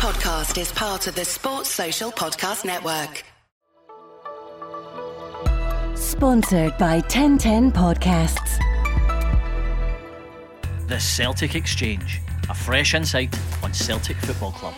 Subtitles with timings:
[0.00, 3.22] podcast is part of the Sports Social Podcast Network.
[5.94, 8.58] Sponsored by 1010 Podcasts.
[10.88, 14.74] The Celtic Exchange, a fresh insight on Celtic Football Club.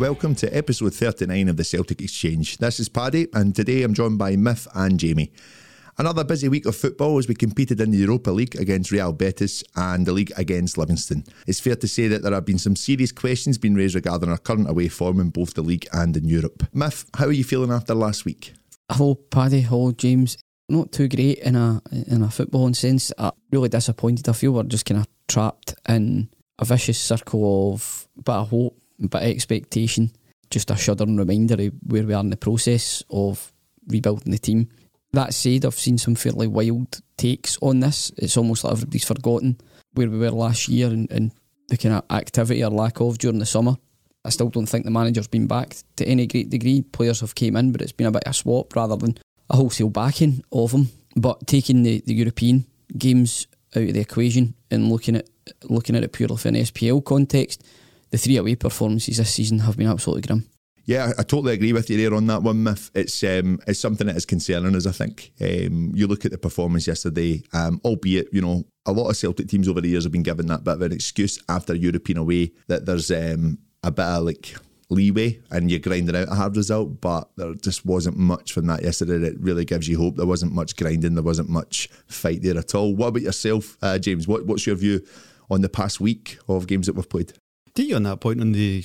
[0.00, 2.56] Welcome to episode 39 of the Celtic Exchange.
[2.56, 5.30] This is Paddy, and today I'm joined by Mif and Jamie.
[5.98, 9.62] Another busy week of football as we competed in the Europa League against Real Betis
[9.76, 11.24] and the league against Livingston.
[11.46, 14.38] It's fair to say that there have been some serious questions being raised regarding our
[14.38, 16.62] current away form in both the league and in Europe.
[16.74, 18.54] Mif, how are you feeling after last week?
[18.90, 19.60] Hello, Paddy.
[19.60, 20.38] Hello, James.
[20.70, 23.12] Not too great in a in a footballing sense.
[23.18, 24.26] I'm really disappointed.
[24.30, 28.80] I feel we're just kind of trapped in a vicious circle of bit of hope,
[29.00, 30.10] of expectation.
[30.50, 33.52] Just a shuddering reminder of where we are in the process of
[33.86, 34.68] rebuilding the team.
[35.12, 38.12] That said, I've seen some fairly wild takes on this.
[38.16, 39.58] It's almost like everybody's forgotten
[39.94, 41.32] where we were last year and, and
[41.68, 43.76] the kind of activity or lack of during the summer.
[44.24, 46.82] I still don't think the manager's been backed to any great degree.
[46.82, 49.16] Players have came in, but it's been a bit of a swap rather than
[49.48, 50.90] a wholesale backing of them.
[51.16, 55.28] But taking the, the European games out of the equation and looking at
[55.64, 57.64] looking at it purely from an SPL context,
[58.10, 60.46] the three away performances this season have been absolutely grim.
[60.84, 62.90] Yeah, I totally agree with you there on that one, Mif.
[62.94, 65.32] It's um, it's something that is concerning us, I think.
[65.40, 69.48] Um, you look at the performance yesterday, um, albeit, you know, a lot of Celtic
[69.48, 72.52] teams over the years have been given that bit of an excuse after European away
[72.66, 74.56] that there's um, a bit of like
[74.88, 78.82] leeway and you're grinding out a hard result, but there just wasn't much from that
[78.82, 80.16] yesterday that really gives you hope.
[80.16, 82.94] There wasn't much grinding, there wasn't much fight there at all.
[82.94, 84.26] What about yourself, uh, James?
[84.26, 85.06] What, what's your view
[85.50, 87.32] on the past week of games that we've played?
[87.74, 88.84] To you on that point on the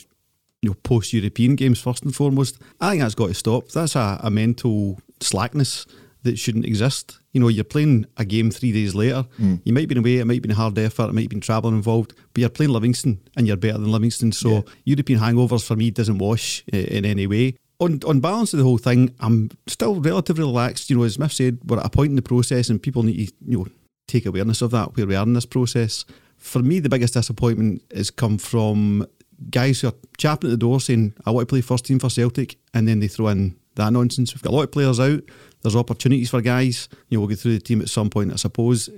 [0.61, 3.69] you know post European games first and foremost, I think that's got to stop.
[3.69, 5.86] That's a, a mental slackness
[6.23, 7.19] that shouldn't exist.
[7.33, 9.25] You know, you're playing a game three days later.
[9.39, 9.61] Mm.
[9.63, 12.13] You might be away, it might be a hard effort, it might be travel involved,
[12.34, 14.31] but you're playing Livingston and you're better than Livingston.
[14.31, 14.62] So Yeah.
[14.85, 17.56] European hangovers for me doesn't wash uh, in any way.
[17.79, 20.90] On on balance of the whole thing, I'm still relatively relaxed.
[20.90, 23.28] You know, as Mif said, we're at a point in the process and people need
[23.28, 23.67] to, you know,
[24.07, 26.06] take awareness of that where we are in this process.
[26.45, 29.07] For me, the biggest disappointment has come from
[29.50, 32.09] guys who are chapping at the door saying, I want to play first team for
[32.09, 34.33] Celtic, and then they throw in that nonsense.
[34.33, 35.23] We've got a lot of players out.
[35.63, 36.88] There's opportunities for guys.
[37.09, 38.89] You know, we'll get through the team at some point, I suppose.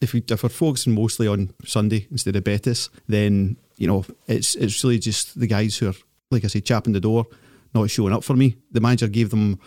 [0.00, 4.56] If, we, if we're focusing mostly on Sunday instead of Betis, then, you know, it's
[4.56, 5.94] it's really just the guys who are,
[6.32, 7.26] like I say, chapping the door,
[7.72, 8.56] not showing up for me.
[8.72, 9.60] The manager gave them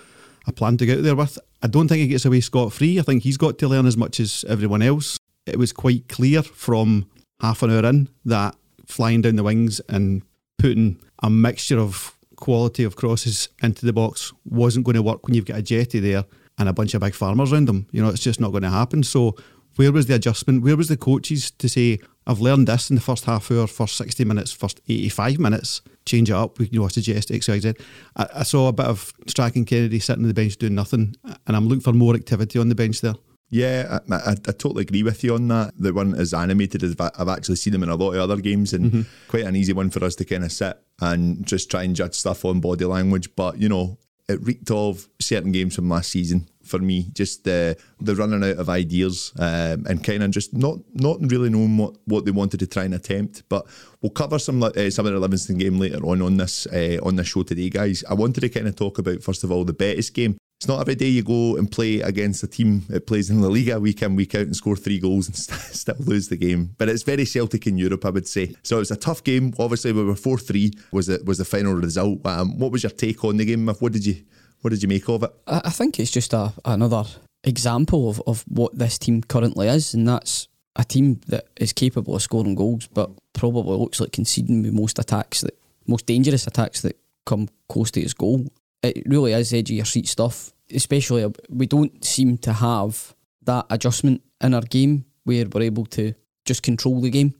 [0.45, 1.39] a plan to get out there with.
[1.63, 2.99] I don't think he gets away scot free.
[2.99, 5.17] I think he's got to learn as much as everyone else.
[5.45, 7.05] It was quite clear from
[7.41, 8.55] half an hour in that
[8.85, 10.23] flying down the wings and
[10.57, 15.35] putting a mixture of quality of crosses into the box wasn't going to work when
[15.35, 16.25] you've got Ajeti there
[16.57, 17.87] and a bunch of big farmers around them.
[17.91, 19.03] You know, it's just not going to happen.
[19.03, 19.35] So
[19.75, 20.63] where was the adjustment?
[20.63, 23.95] Where was the coaches to say, I've learned this in the first half hour, first
[23.97, 26.59] 60 minutes, first 85 minutes, change it up.
[26.59, 27.73] We, you know, I suggest X, Y, Z.
[28.15, 31.15] I, I saw a bit of Strachan Kennedy sitting on the bench doing nothing,
[31.47, 33.15] and I'm looking for more activity on the bench there.
[33.49, 35.73] Yeah, I, I, I totally agree with you on that.
[35.77, 38.73] They weren't as animated as I've actually seen them in a lot of other games,
[38.73, 41.95] and quite an easy one for us to kind of sit and just try and
[41.95, 43.35] judge stuff on body language.
[43.35, 43.97] But you know,
[44.29, 47.07] it reeked of certain games from last season for me.
[47.13, 51.49] Just the the running out of ideas um, and kind of just not not really
[51.49, 53.43] knowing what, what they wanted to try and attempt.
[53.49, 53.65] But
[54.01, 57.15] we'll cover some uh, some of the Livingston game later on on this uh, on
[57.15, 58.03] this show today, guys.
[58.07, 60.37] I wanted to kind of talk about first of all the Betis game.
[60.59, 63.47] It's not every day you go and play against a team that plays in La
[63.47, 66.75] Liga week in, week out and score three goals and st- still lose the game.
[66.77, 68.53] But it's very Celtic in Europe, I would say.
[68.63, 69.53] So it was a tough game.
[69.57, 72.25] Obviously, we were 4 3 was the, was the final result.
[72.25, 73.69] Um, what was your take on the game?
[73.69, 74.17] What did you
[74.59, 75.31] what did you make of it?
[75.47, 77.05] I, think it's just a, another
[77.45, 82.15] example of, of what this team currently is, and that's a team that is capable
[82.17, 86.81] of scoring goals, but probably looks like conceding with most attacks that most dangerous attacks
[86.81, 88.45] that come close to its goal.
[88.83, 90.53] It really is edge of your seat stuff.
[90.73, 96.13] Especially, we don't seem to have that adjustment in our game where we're able to
[96.45, 97.33] just control the game.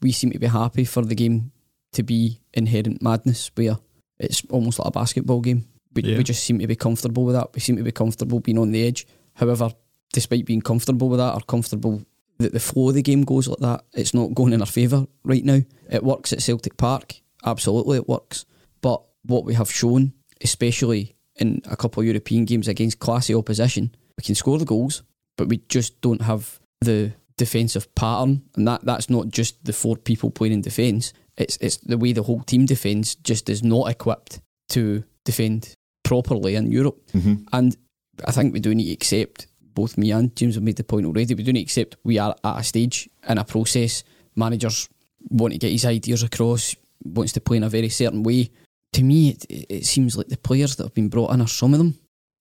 [0.00, 1.52] We seem to be happy for the game
[1.92, 3.78] to be inherent madness, where
[4.18, 5.66] it's almost like a basketball game.
[5.94, 6.18] We, Yeah.
[6.18, 7.48] we just seem to be comfortable with that.
[7.54, 9.06] We seem to be comfortable being on the edge.
[9.34, 9.70] However,
[10.12, 12.02] despite being comfortable with that or comfortable
[12.38, 15.06] that the flow of the game goes like that, it's not going in our favour
[15.24, 15.60] right now.
[15.90, 17.14] It works at Celtic Park,
[17.44, 18.44] absolutely it works.
[18.82, 23.94] But what we have shown, especially in a couple of European games against classy opposition,
[24.16, 25.02] we can score the goals,
[25.36, 28.42] but we just don't have the defensive pattern.
[28.56, 31.12] And that, that's not just the four people playing in defence.
[31.36, 34.40] It's it's the way the whole team defends just is not equipped
[34.70, 36.98] to defend properly in Europe.
[37.12, 37.34] Mm-hmm.
[37.52, 37.76] And
[38.24, 41.04] I think we do need to accept, both me and James have made the point
[41.04, 44.04] already, we do need to accept we are at a stage in a process.
[44.34, 44.88] Managers
[45.28, 46.74] want to get his ideas across,
[47.04, 48.50] wants to play in a very certain way.
[48.92, 51.74] To me, it, it seems like the players that have been brought in, or some
[51.74, 51.98] of them,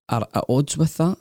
[0.10, 1.18] are at odds with that.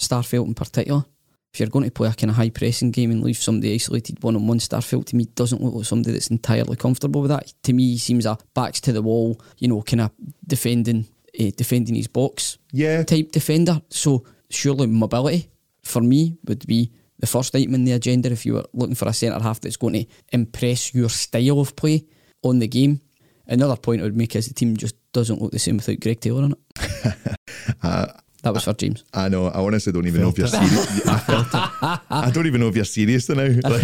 [0.00, 1.04] Starfelt in particular.
[1.52, 4.22] If you're going to play a kind of high pressing game and leave somebody isolated
[4.22, 7.52] one on one, Starfelt to me doesn't look like somebody that's entirely comfortable with that.
[7.64, 10.10] To me, he seems a backs to the wall, you know, kind of
[10.46, 11.06] defending,
[11.40, 13.80] uh, defending his box Yeah, type defender.
[13.88, 15.50] So surely mobility
[15.82, 19.08] for me would be the first item in the agenda if you were looking for
[19.08, 22.04] a centre half that's going to impress your style of play
[22.42, 23.00] on the game.
[23.48, 26.20] Another point I would make is the team just doesn't look the same without Greg
[26.20, 26.58] Taylor in it.
[27.82, 29.04] that was for James.
[29.12, 29.46] I know.
[29.46, 31.06] I honestly don't even know if you're serious.
[31.06, 31.98] I.
[32.10, 33.36] I don't even know if you're serious now.
[33.68, 33.82] Like,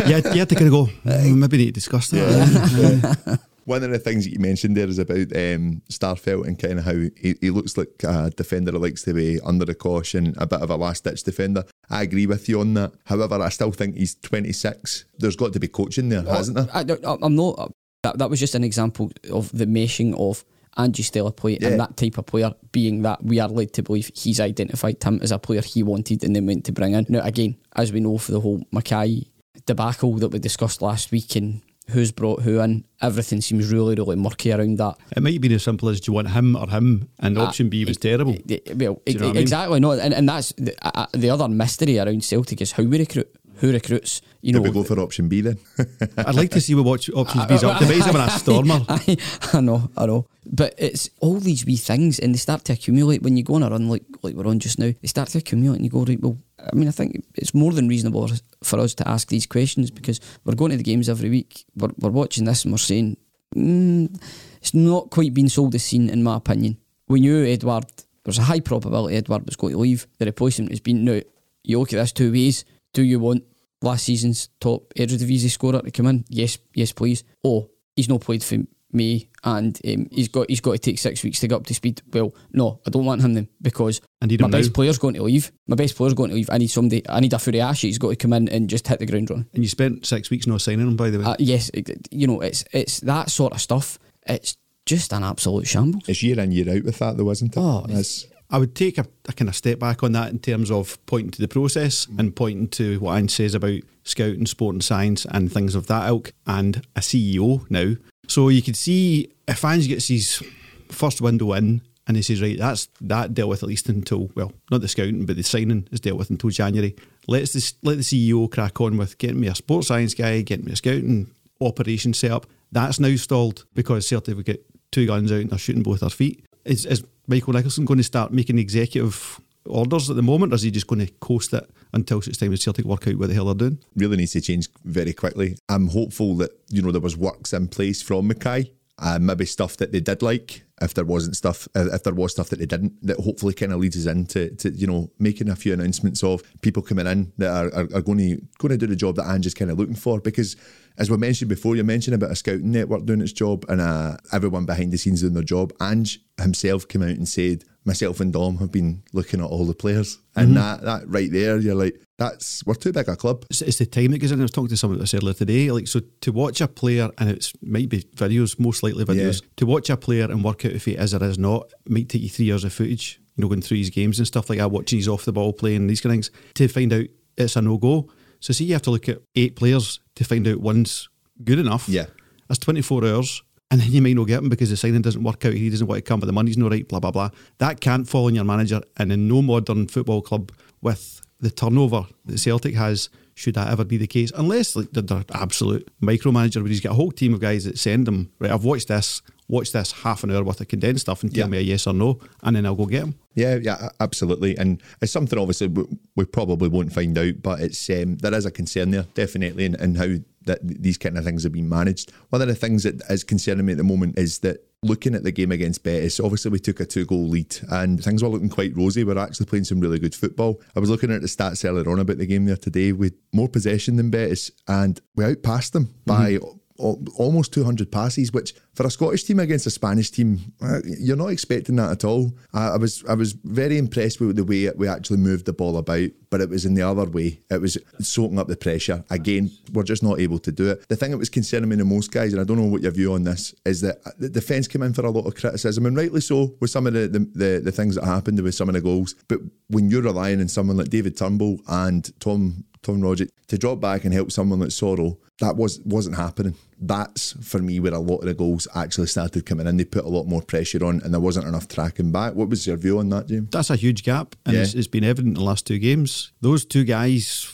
[0.00, 3.40] yeah, you had to kind of go, "Mm, maybe need to discuss that.
[3.64, 6.86] One of the things that you mentioned there is about um, Starfelt and kind of
[6.86, 10.46] how he, he looks like a defender that likes to be under the caution, a
[10.46, 11.64] bit of a last ditch defender.
[11.90, 12.92] I agree with you on that.
[13.04, 15.04] However, I still think he's 26.
[15.18, 16.68] There's got to be coaching there, hasn't there?
[16.72, 17.72] I, don't- I'm not.
[18.02, 20.44] That, that was just an example of the meshing of
[20.76, 21.68] Angie Stella play Yeah.
[21.70, 25.18] and that type of player being that we are led to believe he's identified him
[25.22, 27.06] as a player he wanted and then went to bring in.
[27.08, 29.26] Now, again, as we know for the whole McKay
[29.66, 31.60] debacle that we discussed last week and
[31.90, 34.96] who's brought who in, everything seems really, really murky around that.
[35.16, 37.08] It might be as simple as do you want him or him?
[37.18, 38.36] And option B was terrible.
[38.48, 39.36] Eh, Well, you know what I mean?
[39.38, 39.80] exactly.
[39.80, 43.34] No, and, and that's the, uh, the other mystery around Celtic is how we recruit.
[43.58, 44.22] Who recruits?
[44.40, 45.58] You Did know, we go for option B then?
[46.18, 47.86] I'd like to see what watch options B's up to.
[47.86, 48.80] But he's having a stormer.
[48.88, 49.16] I,
[49.52, 50.26] I know, I know.
[50.46, 53.64] But it's all these wee things and they start to accumulate when you go on
[53.64, 54.92] a run like, like we're on just now.
[55.00, 57.72] They start to accumulate and you go, right, well, I mean, I think it's more
[57.72, 58.30] than reasonable
[58.62, 61.64] for us to ask these questions because we're going to the games every week.
[61.76, 63.16] We're, we're watching this and we're saying,
[63.56, 64.22] mm,
[64.58, 66.78] it's not quite been sold as seen, in my opinion.
[67.08, 67.86] We knew Edouard,
[68.24, 70.06] there's a high probability Edouard was going to leave.
[70.18, 71.20] The replacement has been, now,
[71.64, 72.64] you look at this two ways.
[72.94, 73.44] Do you want
[73.82, 76.24] last season's top Eredivisie scorer to come in?
[76.28, 77.24] Yes, yes, please.
[77.44, 78.58] Oh, he's not played for
[78.90, 81.74] me, and um, he's got he's got to take six weeks to get up to
[81.74, 82.00] speed.
[82.12, 85.22] Well, no, I don't want him then because I my him best player's going to
[85.22, 85.52] leave.
[85.66, 86.48] My best player's going to leave.
[86.50, 87.06] I need somebody.
[87.08, 87.82] I need a Furuhashi.
[87.84, 89.46] He's got to come in and just hit the ground running.
[89.52, 91.24] And you spent six weeks not signing him, by the way.
[91.26, 93.98] Uh, yes, it- you know it's it's that sort of stuff.
[94.26, 94.56] It's
[94.86, 96.08] just an absolute shambles.
[96.08, 97.60] It's year in, year out with that, though, isn't it?
[97.60, 100.70] Oh, That's- I would take a, a kind of step back on that in terms
[100.70, 102.18] of pointing to the process mm.
[102.18, 106.08] and pointing to what Anne says about scouting, sport and science and things of that
[106.08, 107.94] ilk, and a CEO now.
[108.26, 110.42] So you could see if Ange gets his
[110.90, 114.52] first window in and he says, right, that's that dealt with at least until, well,
[114.70, 116.96] not the scouting, but the signing is dealt with until January.
[117.26, 120.64] Let's this, let the CEO crack on with getting me a sports science guy, getting
[120.64, 121.30] me a scouting
[121.60, 122.46] operation set up.
[122.72, 126.08] That's now stalled because Celtic have get two guns out and they're shooting both their
[126.08, 126.44] feet.
[126.64, 130.62] Is, is Michael Nicholson going to start making executive orders at the moment, or is
[130.62, 133.28] he just going to coast it until it's time for Celtic to work out what
[133.28, 133.78] the hell they're doing?
[133.94, 135.58] really needs to change very quickly.
[135.68, 139.76] I'm hopeful that you know there was works in place from McKay, uh, maybe stuff
[139.76, 140.64] that they did like.
[140.80, 143.72] If there wasn't stuff, uh, if there was stuff that they didn't, that hopefully kind
[143.72, 147.32] of leads us into to you know making a few announcements of people coming in
[147.36, 149.70] that are, are, are going to going to do the job that Ange is kind
[149.70, 150.20] of looking for.
[150.20, 150.56] Because
[150.98, 154.16] as we mentioned before, you mentioned about a scouting network doing its job and uh,
[154.32, 155.72] everyone behind the scenes doing their job.
[155.80, 159.74] Ange himself came out and said, myself and Dom have been looking at all the
[159.74, 163.44] players, and that that right there, you're like, that's we're too big a club.
[163.50, 164.38] It's, it's the time that goes in.
[164.38, 167.10] I was talking to someone that said earlier today, like so to watch a player,
[167.18, 170.72] and it might be videos, most likely videos, to watch a player and work out
[170.72, 173.20] if he is or is not might take you three years of footage.
[173.36, 175.52] You know, going through his games and stuff like that, watching his off the ball
[175.52, 178.10] playing these kind of things to find out it's a no go.
[178.40, 181.08] So see, you have to look at eight players to find out one's
[181.44, 181.88] good enough.
[181.88, 182.06] Yeah.
[182.48, 183.42] that's twenty four hours.
[183.70, 185.52] And then you may not get him because the signing doesn't work out.
[185.52, 186.88] He doesn't want to come, but the money's not right.
[186.88, 187.30] Blah blah blah.
[187.58, 188.80] That can't fall on your manager.
[188.96, 193.84] And in no modern football club with the turnover that Celtic has, should that ever
[193.84, 194.32] be the case?
[194.34, 197.78] Unless like they're, they're absolute micromanager, where he's got a whole team of guys that
[197.78, 198.50] send him right.
[198.50, 199.22] I've watched this.
[199.48, 201.50] Watch this half an hour worth of condensed stuff and tell Yeah.
[201.50, 203.14] me a yes or no, and then I'll go get him.
[203.34, 205.84] Yeah, yeah, absolutely, and it's something obviously we,
[206.16, 209.74] we probably won't find out, but it's um, there is a concern there definitely in,
[209.76, 212.10] in how that these kind of things are being managed.
[212.30, 215.22] One of the things that is concerning me at the moment is that looking at
[215.24, 218.48] the game against Betis, obviously we took a two goal lead and things were looking
[218.48, 219.04] quite rosy.
[219.04, 220.60] We're actually playing some really good football.
[220.76, 223.48] I was looking at the stats earlier on about the game there today with more
[223.48, 228.90] possession than Betis, and we outpassed them by al- almost 200 passes, which for a
[228.90, 232.32] Scottish team against a Spanish team, uh, you're not expecting that at all.
[232.54, 235.76] I, I was I was very impressed with the way we actually moved the ball
[235.76, 237.40] about, but it was in the other way.
[237.50, 239.04] It was soaking up the pressure.
[239.10, 240.88] Again, we're just not able to do it.
[240.88, 242.92] The thing that was concerning me the most, guys, and I don't know what your
[242.92, 245.96] view on this, is that the defence came in for a lot of criticism, and
[245.96, 248.74] rightly so, with some of the, the, the, the things that happened with some of
[248.74, 249.14] the goals.
[249.26, 253.80] But when you're relying on someone like David Turnbull and Tom Tom Rogic to drop
[253.80, 256.54] back and help someone like Soro, that was wasn't happening.
[256.80, 259.76] That's for me where a lot of the goals actually started coming in.
[259.76, 262.34] They put a lot more pressure on, and there wasn't enough tracking back.
[262.34, 263.50] What was your view on that, James?
[263.50, 264.62] That's a huge gap, and Yeah.
[264.62, 266.32] it's, it's been evident in the last two games.
[266.40, 267.46] Those two guys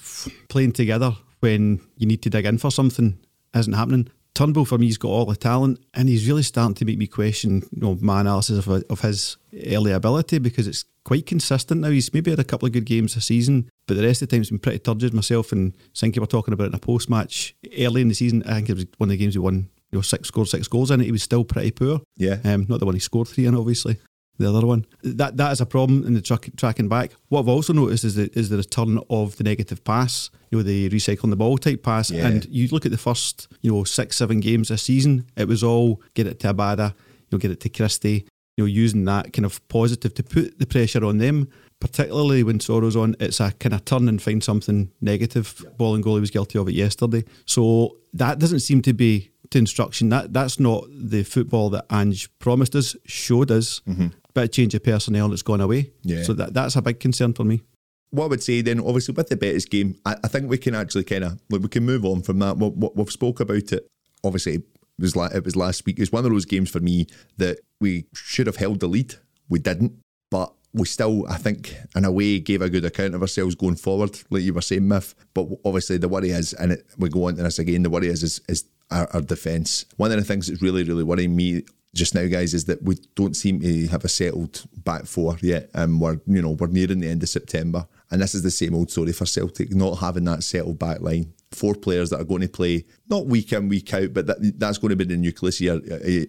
[0.49, 3.19] playing together when you need to dig in for something
[3.55, 4.09] isn't happening.
[4.35, 7.07] Turnbull for me, he's got all the talent, and he's really starting to make me
[7.07, 9.37] question, you know, my analysis of, of his
[9.67, 11.91] early ability because it's quite consistent now.
[11.91, 14.37] He's maybe had a couple of good games this season, but the rest of the
[14.37, 15.15] time it's been pretty turgid.
[15.15, 18.43] Myself and Sinky were talking about it in a post match early in the season.
[18.45, 19.69] I think it was one of the games he won.
[19.93, 21.05] You know, six scored six goals in it.
[21.05, 22.01] He was still pretty poor.
[22.17, 22.39] Yeah.
[22.45, 23.99] Um, not the one he scored three in, obviously.
[24.39, 24.85] The other one.
[25.05, 27.13] That that is a problem in the track, tracking back.
[27.29, 30.65] What I've also noticed is the, is the return of the negative pass, you know,
[30.65, 32.11] the recycling the ball type pass.
[32.11, 32.27] Yeah.
[32.27, 35.63] And you look at the first, you know, six, seven games this season, it was
[35.63, 36.95] all get it to Abada,
[37.31, 38.27] you'll get it to Christie,
[38.57, 41.49] you know, using that kind of positive to put the pressure on them.
[41.85, 45.65] Particularly when Soro's on, it's a kind of turn and find something negative.
[45.79, 47.25] Bolingoli was guilty of it yesterday.
[47.47, 50.09] So that doesn't seem to be to instruction.
[50.09, 53.81] That that's not the football that Ange promised us, showed us.
[53.87, 54.09] Mm-hmm.
[54.33, 55.93] Bit of change of personnel that's gone away.
[56.03, 56.23] Yeah.
[56.23, 57.63] So that that's a big concern for me.
[58.11, 60.75] what I would say then, obviously with the Betis game, I, I think we can
[60.75, 62.57] actually kind of like we can move on from that.
[62.57, 63.87] We, we, we've spoke about it.
[64.25, 64.63] Obviously, it
[64.99, 65.99] was la- it was last week.
[65.99, 69.15] It was one of those games for me that we should have held the lead.
[69.49, 69.93] We didn't,
[70.31, 73.77] but we still, I think, in a way, gave a good account of ourselves going
[73.77, 75.15] forward, like you were saying, Mif.
[75.33, 77.85] But obviously, the worry is, and it, we go on to this again.
[77.85, 79.87] The worry is is, is our, our defence.
[79.97, 81.63] One of the things that's really, really worrying me
[81.95, 85.71] just now, guys, is that we don't seem to have a settled back four yet.
[85.75, 88.75] and we're you know we're nearing the end of September, and this is the same
[88.75, 91.33] old story for Celtic, not having that settled back line.
[91.55, 94.79] Four players that are going to play not week in week out, but that, that's
[94.79, 95.61] going to be the nucleus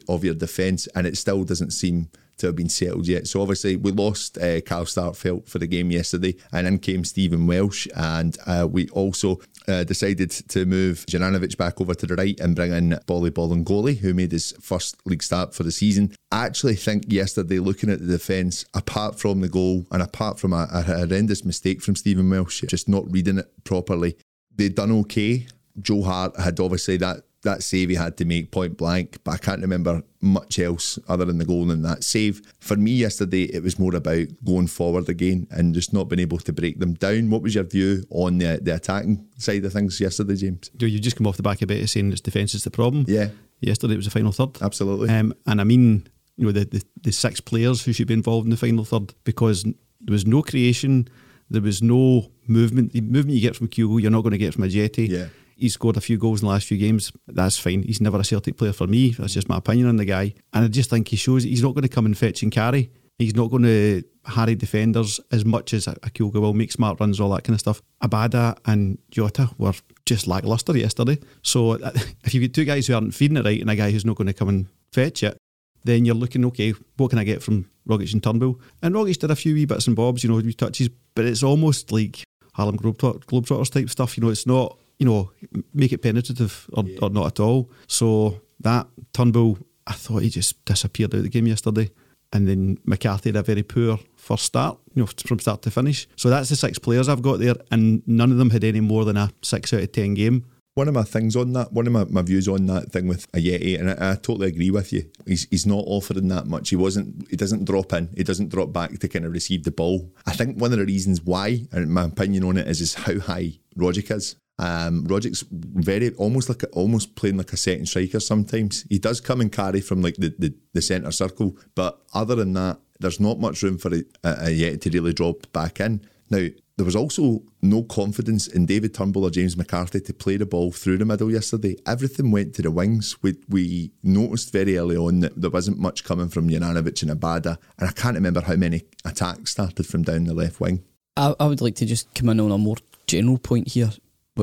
[0.07, 3.27] of your, defence, and it still doesn't seem to have been settled yet.
[3.27, 7.47] So obviously we lost uh, Carl Starfelt for the game yesterday, and in came Stephen
[7.47, 12.39] Welsh, and uh, we also uh, decided to move Juranovic back over to the right
[12.39, 16.13] and bring in Boli Bolingoli, who made his first league start for the season.
[16.31, 20.53] I actually think yesterday, looking at the defence, apart from the goal and apart from
[20.53, 24.17] a, a horrendous mistake from Stephen Welsh, just not reading it properly,
[24.55, 25.47] they done okay.
[25.81, 29.37] Joe Hart had obviously that that save he had to make point blank, but I
[29.37, 32.41] can't remember much else other than the goal and that save.
[32.59, 36.39] For me yesterday, it was more about going forward again and just not being able
[36.39, 37.29] to break them down.
[37.29, 40.69] What was your view on the the attacking side of things yesterday, James?
[40.75, 42.63] Do you just come off the back a bit of it saying it's defence is
[42.63, 43.05] the problem?
[43.07, 43.29] Yeah.
[43.61, 44.61] Yesterday it was the final third.
[44.61, 45.09] Absolutely.
[45.09, 48.45] Um, and I mean, you know, the, the the six players who should be involved
[48.45, 51.07] in the final third because there was no creation,
[51.55, 52.91] there was no movement.
[52.91, 55.07] The movement you get from Kyogo, you're not going to get from Ajeti.
[55.09, 55.27] Yeah.
[55.55, 57.13] He scored a few goals in the last few games.
[57.27, 57.83] That's fine.
[57.83, 59.11] He's never a Celtic player for me.
[59.11, 60.33] That's just my opinion on the guy.
[60.53, 62.91] And I just think he shows he's not going to come and fetch and carry.
[63.17, 67.29] He's not going to harry defenders as much as Kyogo will, make smart runs, all
[67.29, 67.81] that kind of stuff.
[68.03, 69.73] Abada and Jota were
[70.05, 71.17] just lacklustre yesterday.
[71.41, 71.73] So
[72.25, 74.17] if you get two guys who aren't feeding it right and a guy who's not
[74.17, 75.37] going to come and fetch it,
[75.85, 78.59] then you're looking, okay, what can I get from Rogic and Turnbull?
[78.81, 81.43] And Rogic did a few wee bits and bobs, you know, wee touches, but it's
[81.43, 82.23] almost like
[82.53, 84.17] Harlem Globetrot- Globetrotters type stuff.
[84.17, 85.31] You know, it's not, you know,
[85.73, 87.69] make it penetrative or, or not at all.
[87.87, 91.91] So that Turnbull, I thought he just disappeared out of the game yesterday.
[92.33, 96.07] And then McCarthy had a very poor first start, you know, from start to finish.
[96.17, 99.05] So that's the six players I've got there, and none of them had any more
[99.05, 100.45] than a six out of ten game.
[100.75, 103.31] One of my things on that, one of my, my views on that thing with
[103.31, 105.09] Ajeti, and I, I totally agree with you.
[105.25, 106.69] He's he's not offering that much.
[106.69, 107.29] He wasn't.
[107.29, 108.09] He doesn't drop in.
[108.13, 110.11] He doesn't drop back to kind of receive the ball.
[110.25, 113.19] I think one of the reasons why, and my opinion on it is, is how
[113.19, 114.35] high Rogic is.
[114.59, 118.19] Um, Rogic's very almost like a, almost playing like a second striker.
[118.19, 122.35] Sometimes he does come and carry from like the the, the centre circle, but other
[122.35, 126.01] than that, there's not much room for a, a, Ajeti to really drop back in.
[126.29, 130.45] Now, there was also no confidence in David Turnbull or James McCarthy to play the
[130.45, 131.77] ball through the middle yesterday.
[131.87, 133.15] Everything went to the wings.
[133.21, 137.57] We, we noticed very early on that there wasn't much coming from Juranovic and Abada,
[137.79, 140.83] and I can't remember how many attacks started from down the left wing.
[141.15, 142.77] I, I would like to just come in on a more
[143.07, 143.91] general point here,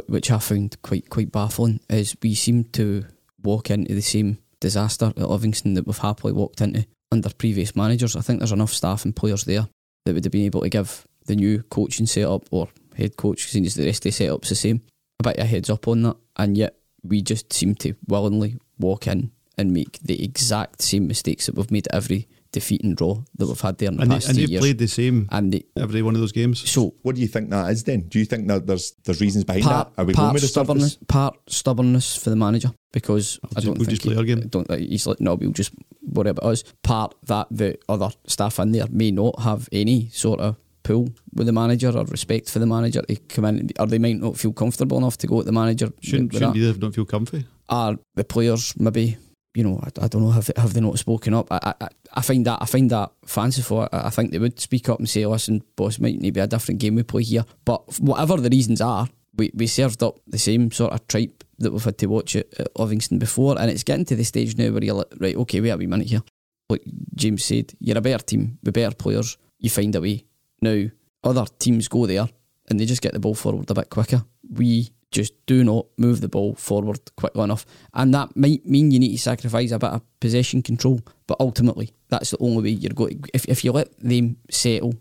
[0.07, 3.05] which I found quite quite baffling, is we seem to
[3.43, 8.17] walk into the same disaster at Livingston that we've happily walked into under previous managers.
[8.17, 9.69] I think there's enough staff and players there
[10.07, 13.75] that would have been able to give the new coaching setup or head coach, since
[13.75, 14.83] the rest of the setup's the same,
[15.21, 16.17] a bit of a heads up on that.
[16.37, 21.47] And yet we just seem to willingly walk in and make the exact same mistakes
[21.47, 24.27] that we've made every defeat and draw that we've had there in the And, they,
[24.29, 26.69] And they've played the same and they, every one of those games.
[26.69, 28.03] so What do you think that is then?
[28.09, 30.03] Do you think that there's there's reasons behind part, that?
[30.03, 31.07] Are we going part with the stubbornness, surface?
[31.09, 34.25] part stubbornness for the manager because I just- don't we'll think just play he- our
[34.25, 34.39] game.
[34.45, 36.63] I Don't think he's like no, we'll just worry about us.
[36.83, 41.47] Part that the other staff in there may not have any sort of pull with
[41.47, 44.53] the manager or respect for the manager to come in, or they might not feel
[44.53, 45.93] comfortable enough to go at the manager.
[46.01, 47.47] Shouldn't, shouldn't either they don't feel comfy.
[47.69, 49.17] Are the players maybe?
[49.55, 50.31] You know, I, I don't know.
[50.31, 51.49] Have they, have they not spoken up?
[51.51, 53.89] I, I I find that I find that fanciful.
[53.93, 56.41] I, I think they would speak up and say, "Listen, boss, might need to be
[56.41, 60.21] a different game we play here." But whatever the reasons are, we, we served up
[60.27, 63.71] the same sort of tripe that we've had to watch at, at Livingston before, and
[63.71, 66.09] it's getting to the stage now where you're like, right, okay, wait a wee minute
[66.09, 66.23] here.
[66.69, 66.83] Like
[67.15, 69.37] James said, you're a better team with better players.
[69.59, 70.25] You find a way.
[70.63, 70.87] Now
[71.25, 72.29] other teams go there
[72.69, 74.25] and they just get the ball forward a bit quicker.
[74.49, 77.67] We just do not move the ball forward quickly enough.
[77.95, 81.01] And that might mean you need to sacrifice a bit of possession control.
[81.27, 83.23] But ultimately, that's the only way you're going.
[83.35, 84.95] If, if you let them settle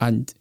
[0.00, 0.32] and,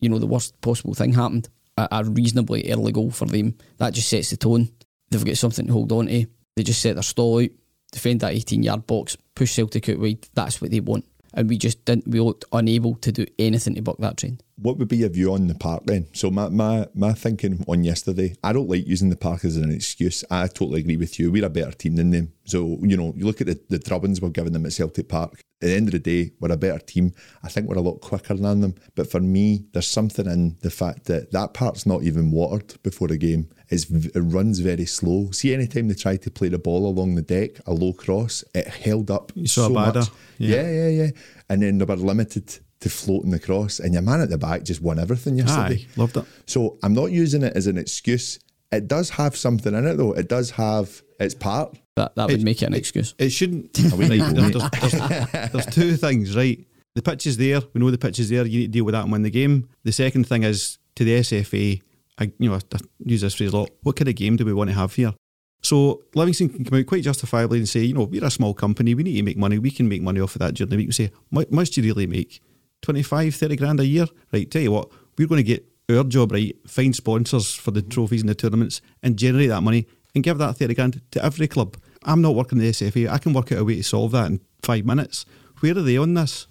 [0.00, 3.94] you know, the worst possible thing happened, a, a reasonably early goal for them, that
[3.94, 4.70] just sets the tone.
[5.10, 6.26] They've got something to hold on to.
[6.56, 7.50] They just set their stall out,
[7.92, 10.26] defend that 18 yard box, push Celtic out wide.
[10.34, 11.04] That's what they want.
[11.34, 14.42] And we just didn't, we looked unable to do anything to buck that trend.
[14.62, 16.06] What would be your view on the park then?
[16.12, 19.72] So my, my my thinking on yesterday, I don't like using the park as an
[19.72, 20.24] excuse.
[20.30, 21.32] I totally agree with you.
[21.32, 22.32] We're a better team than them.
[22.44, 25.40] So, you know, you look at the, the drubbins we're giving them at Celtic Park.
[25.62, 27.12] At the end of the day, we're a better team.
[27.44, 28.74] I think we're a lot quicker than them.
[28.96, 33.08] But for me, there's something in the fact that that part's not even watered before
[33.08, 33.48] the game.
[33.68, 35.30] It's, it runs very slow.
[35.30, 38.66] See, anytime they tried to play the ball along the deck, a low cross, it
[38.66, 40.08] held up You saw so Abada, much.
[40.38, 40.62] yeah.
[40.62, 41.10] yeah, yeah, yeah.
[41.48, 44.62] And then they were limited to floating the cross, and your man at the back
[44.64, 45.86] just won everything yesterday.
[45.88, 46.24] Aye, loved it.
[46.46, 48.38] So I'm not using it as an excuse.
[48.72, 50.12] It does have something in it, though.
[50.12, 51.76] It does have its part.
[51.96, 53.14] That that would It- make it an excuse.
[53.18, 53.78] It shouldn't.
[53.96, 56.64] Right, you there's, there's, there's, there's two things, right?
[56.94, 57.60] The pitch is there.
[57.74, 58.46] We know the pitch is there.
[58.46, 59.68] You need to deal with that and win the game.
[59.84, 61.82] The second thing is to the SFA.
[62.18, 63.70] I, you know, I, I use this phrase a lot.
[63.82, 65.14] What kind of game do we want to have here?
[65.62, 68.94] So Livingston can come out quite justifiably and say, you know, we're a small company.
[68.94, 69.58] We need to make money.
[69.58, 70.88] We can make money off of that during the week.
[70.88, 72.40] We say, "Mu- much do you really make?
[72.82, 74.06] 25, 30 grand a year?
[74.32, 77.82] Right, tell you what, we're going to get our job right, find sponsors for the
[77.82, 81.48] trophies and the tournaments and generate that money and give that 30 grand to every
[81.48, 81.76] club.
[82.04, 83.08] I'm not working the SFA.
[83.08, 85.26] I can work out a way to solve that in five minutes.
[85.60, 86.46] Where are they on this?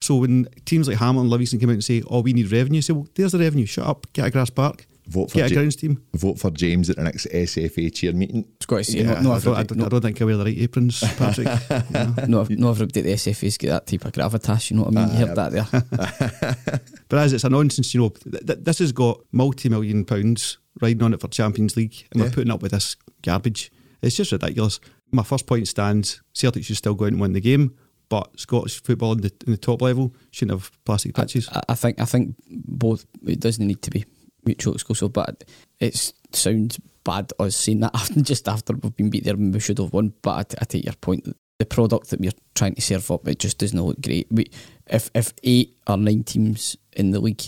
[0.00, 2.80] So when teams like Hamilton and Livingston come out and say, oh, we need revenue,
[2.80, 3.66] say, well, there's the revenue.
[3.66, 4.06] Shut up.
[4.12, 4.86] Get a grass park.
[5.06, 6.02] Vote for Get a grounds team.
[6.14, 8.46] Vote for James at the next SFA chair meeting.
[8.56, 10.22] It's got to say, Yeah, no, no, I, don't, I, don't, no, I don't think
[10.22, 11.46] I wear the right aprons, Patrick.
[11.46, 12.14] You know.
[12.26, 15.06] no, no, everybody at the SFA's get that type of gravitas, you know what I
[15.06, 15.16] mean?
[15.18, 16.80] you ah, heard that there.
[17.08, 20.58] But as it's a nonsense, you know, th- th- this has got multi million pounds
[20.80, 22.28] riding on it for Champions League, and Yeah.
[22.28, 23.70] we're putting up with this garbage.
[24.02, 24.80] It's just ridiculous.
[25.12, 27.74] My first point stands Celtic should still go out and win the game,
[28.08, 31.48] but Scottish football in the, in the top level shouldn't have plastic pitches.
[31.52, 34.04] I, I think I think both it doesn't need to be
[34.46, 35.44] mutual exclusive, but
[35.80, 39.60] it sounds bad us saying that after just after we've been beat there when we
[39.60, 40.14] should have won.
[40.22, 41.36] But I, I take your point.
[41.58, 44.26] The product that we're trying to serve up, it just doesn't look great.
[44.30, 44.50] We,
[44.86, 47.42] if if eight or nine teams in the league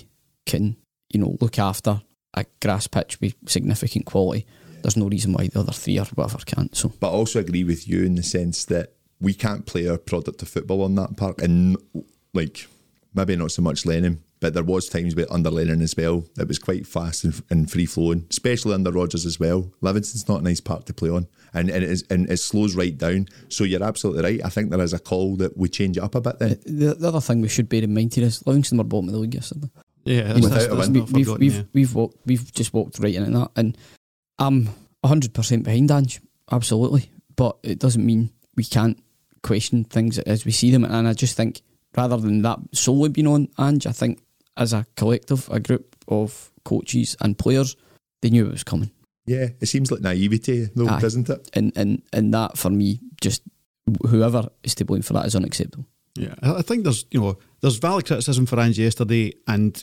[0.46, 0.76] can
[1.12, 2.02] you know look after
[2.34, 4.46] a grass pitch with significant quality,
[4.82, 6.74] there's no reason why the other three or whatever can't.
[6.76, 9.98] So But I also agree with you in the sense that we can't play our
[9.98, 11.42] product of football on that park.
[11.42, 11.76] And
[12.34, 12.68] like,
[13.14, 16.24] maybe not so much Lennon, but there was times with under Lennon as well.
[16.38, 19.72] It was quite fast and, and free flowing, especially under Rodgers as well.
[19.80, 22.74] Livingston's not a nice park to play on, and and it, is, and it slows
[22.76, 23.28] right down.
[23.48, 24.44] So you're absolutely right.
[24.44, 26.52] I think there is a call that we change it up a bit then.
[26.52, 29.08] Uh, the, the other thing we should bear in mind here is Livingston were bottom
[29.08, 29.70] of the league yesterday.
[30.04, 30.98] yeah, Without that's, a that's win.
[31.00, 31.62] not we've we've yeah.
[31.72, 33.76] we've walked we've just walked right into that, and
[34.38, 34.68] I'm
[35.04, 36.20] hundred percent behind Ange,
[36.50, 37.10] absolutely.
[37.36, 38.98] But it doesn't mean we can't
[39.42, 41.62] question things as we see them, and I just think
[41.96, 44.20] rather than that solely being on Ange, I think
[44.56, 47.76] as a collective, a group of coaches and players,
[48.22, 48.90] they knew it was coming,
[49.26, 51.00] Yeah, it seems like naivety, though, Aye.
[51.00, 51.48] doesn't it?
[51.54, 53.42] and and and that for me, just
[54.08, 55.86] whoever is to blame for that is unacceptable.
[56.16, 59.80] Yeah, I I think there's you know there's valid criticism for Ange yesterday, and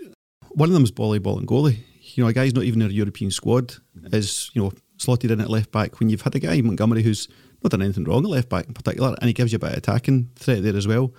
[0.52, 1.78] one of them is Boli Bolingoli.
[2.16, 4.14] You know, a guy's not even in a European squad mm-hmm.
[4.14, 7.28] is you know slotted in at left back when you've had a guy Montgomery who's
[7.64, 9.72] not done anything wrong at left back in particular, and he gives you a bit
[9.72, 11.14] of attacking threat there as well.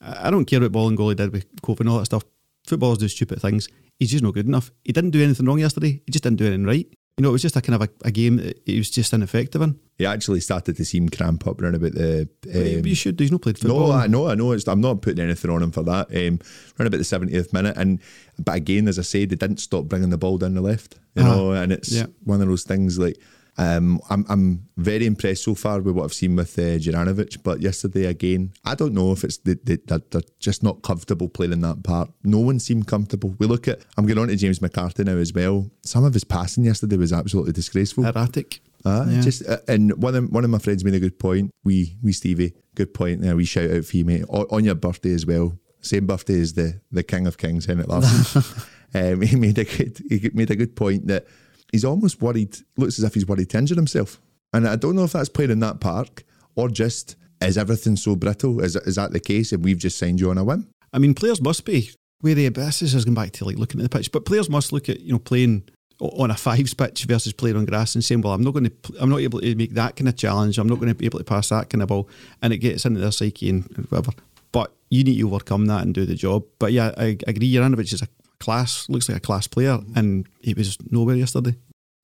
[0.00, 2.24] I I don't care what Bolingoli did with Cope and all that stuff.
[2.66, 3.68] Footballers do stupid things.
[3.98, 4.70] He's just not good enough.
[4.84, 6.00] He didn't do anything wrong yesterday.
[6.06, 6.86] He just didn't do anything right.
[7.16, 9.12] You know, it was just a kind of a, a game that he was just
[9.12, 9.78] ineffective in.
[9.98, 12.28] He actually started to seem cramp up around about the.
[12.52, 13.20] Um, you should.
[13.20, 13.86] He's not played football.
[13.88, 14.50] No, I know, I know.
[14.50, 16.08] It's, I'm not putting anything on him for that.
[16.10, 16.40] Um,
[16.80, 18.00] around about the 70th minute, and
[18.40, 20.96] but again, as I say, they didn't stop bringing the ball down the left.
[21.14, 22.06] You Ah, know, and it's yeah.
[22.24, 23.16] one of those things like
[23.56, 27.60] Um, I'm I'm very impressed so far with what I've seen with uh, Juranovic, but
[27.60, 31.52] yesterday again, I don't know if it's the, the, that they're just not comfortable playing
[31.52, 32.10] in that part.
[32.24, 33.34] No one seemed comfortable.
[33.38, 35.70] We look at I'm going on to James McCarthy now as well.
[35.82, 38.04] Some of his passing yesterday was absolutely disgraceful.
[38.06, 38.60] Erratic.
[38.84, 39.20] Uh, Yeah.
[39.20, 41.50] just uh, and one of one of my friends made a good point.
[41.62, 43.36] We we Stevie, good point there.
[43.36, 44.24] We shout out for you, mate.
[44.28, 45.58] O- on your birthday as well.
[45.80, 48.42] Same birthday as the the King of Kings, Henrik Larsson.
[48.94, 51.26] um, he made a good he made a good point that
[51.74, 52.56] he's almost worried.
[52.76, 54.20] Looks as if he's worried to injure himself.
[54.52, 56.22] And I don't know if that's playing in that park
[56.54, 58.60] or just is everything so brittle?
[58.60, 59.50] Is is that the case?
[59.52, 60.68] And we've just signed you on a whim.
[60.92, 61.90] I mean, players must be
[62.22, 62.48] wary.
[62.48, 64.12] But this is going back to like looking at the pitch.
[64.12, 65.64] But players must look at you know playing
[66.00, 68.72] on a fives pitch versus playing on grass and saying, "Well, I'm not going to,
[69.00, 70.58] I'm not able to make that kind of challenge.
[70.58, 72.08] I'm not going to be able to pass that kind of ball,"
[72.40, 74.12] and it gets into their psyche and whatever.
[74.52, 76.44] But you need to overcome that and do the job.
[76.60, 77.52] But yeah, I agree.
[77.52, 78.08] Juranovic is a
[78.44, 81.54] class, looks like a class player, and he was nowhere yesterday.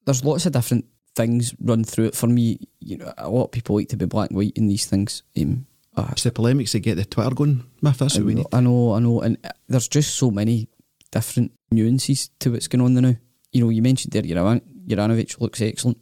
[0.07, 2.59] There's lots of different things run through it for me.
[2.81, 5.23] You know, a lot of people like to be black and white in these things.
[5.39, 7.65] Um, uh, It's the polemics that get the Twitter going.
[7.83, 8.47] Mif, that's what we need.
[8.53, 10.69] I know, I know, and uh, there's just so many
[11.13, 13.17] different nuances to what's going on there now.
[13.53, 15.99] You know, you mentioned there, Juran- Juranovic looks excellent,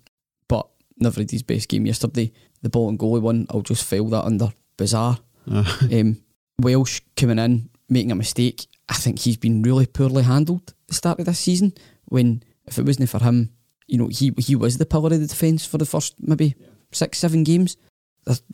[0.49, 2.31] but never had his best game yesterday.
[2.63, 5.19] The Bolingoli one, I'll just fail that under bizarre.
[5.51, 6.21] Uh, Um,
[6.61, 8.67] Welsh coming in, making a mistake.
[8.89, 11.73] I think he's been really poorly handled at the start of this season.
[12.07, 13.51] When if it wasn't for him,
[13.87, 16.55] you know, he he was the pillar of the defence for the first maybe
[16.93, 17.77] six, seven games.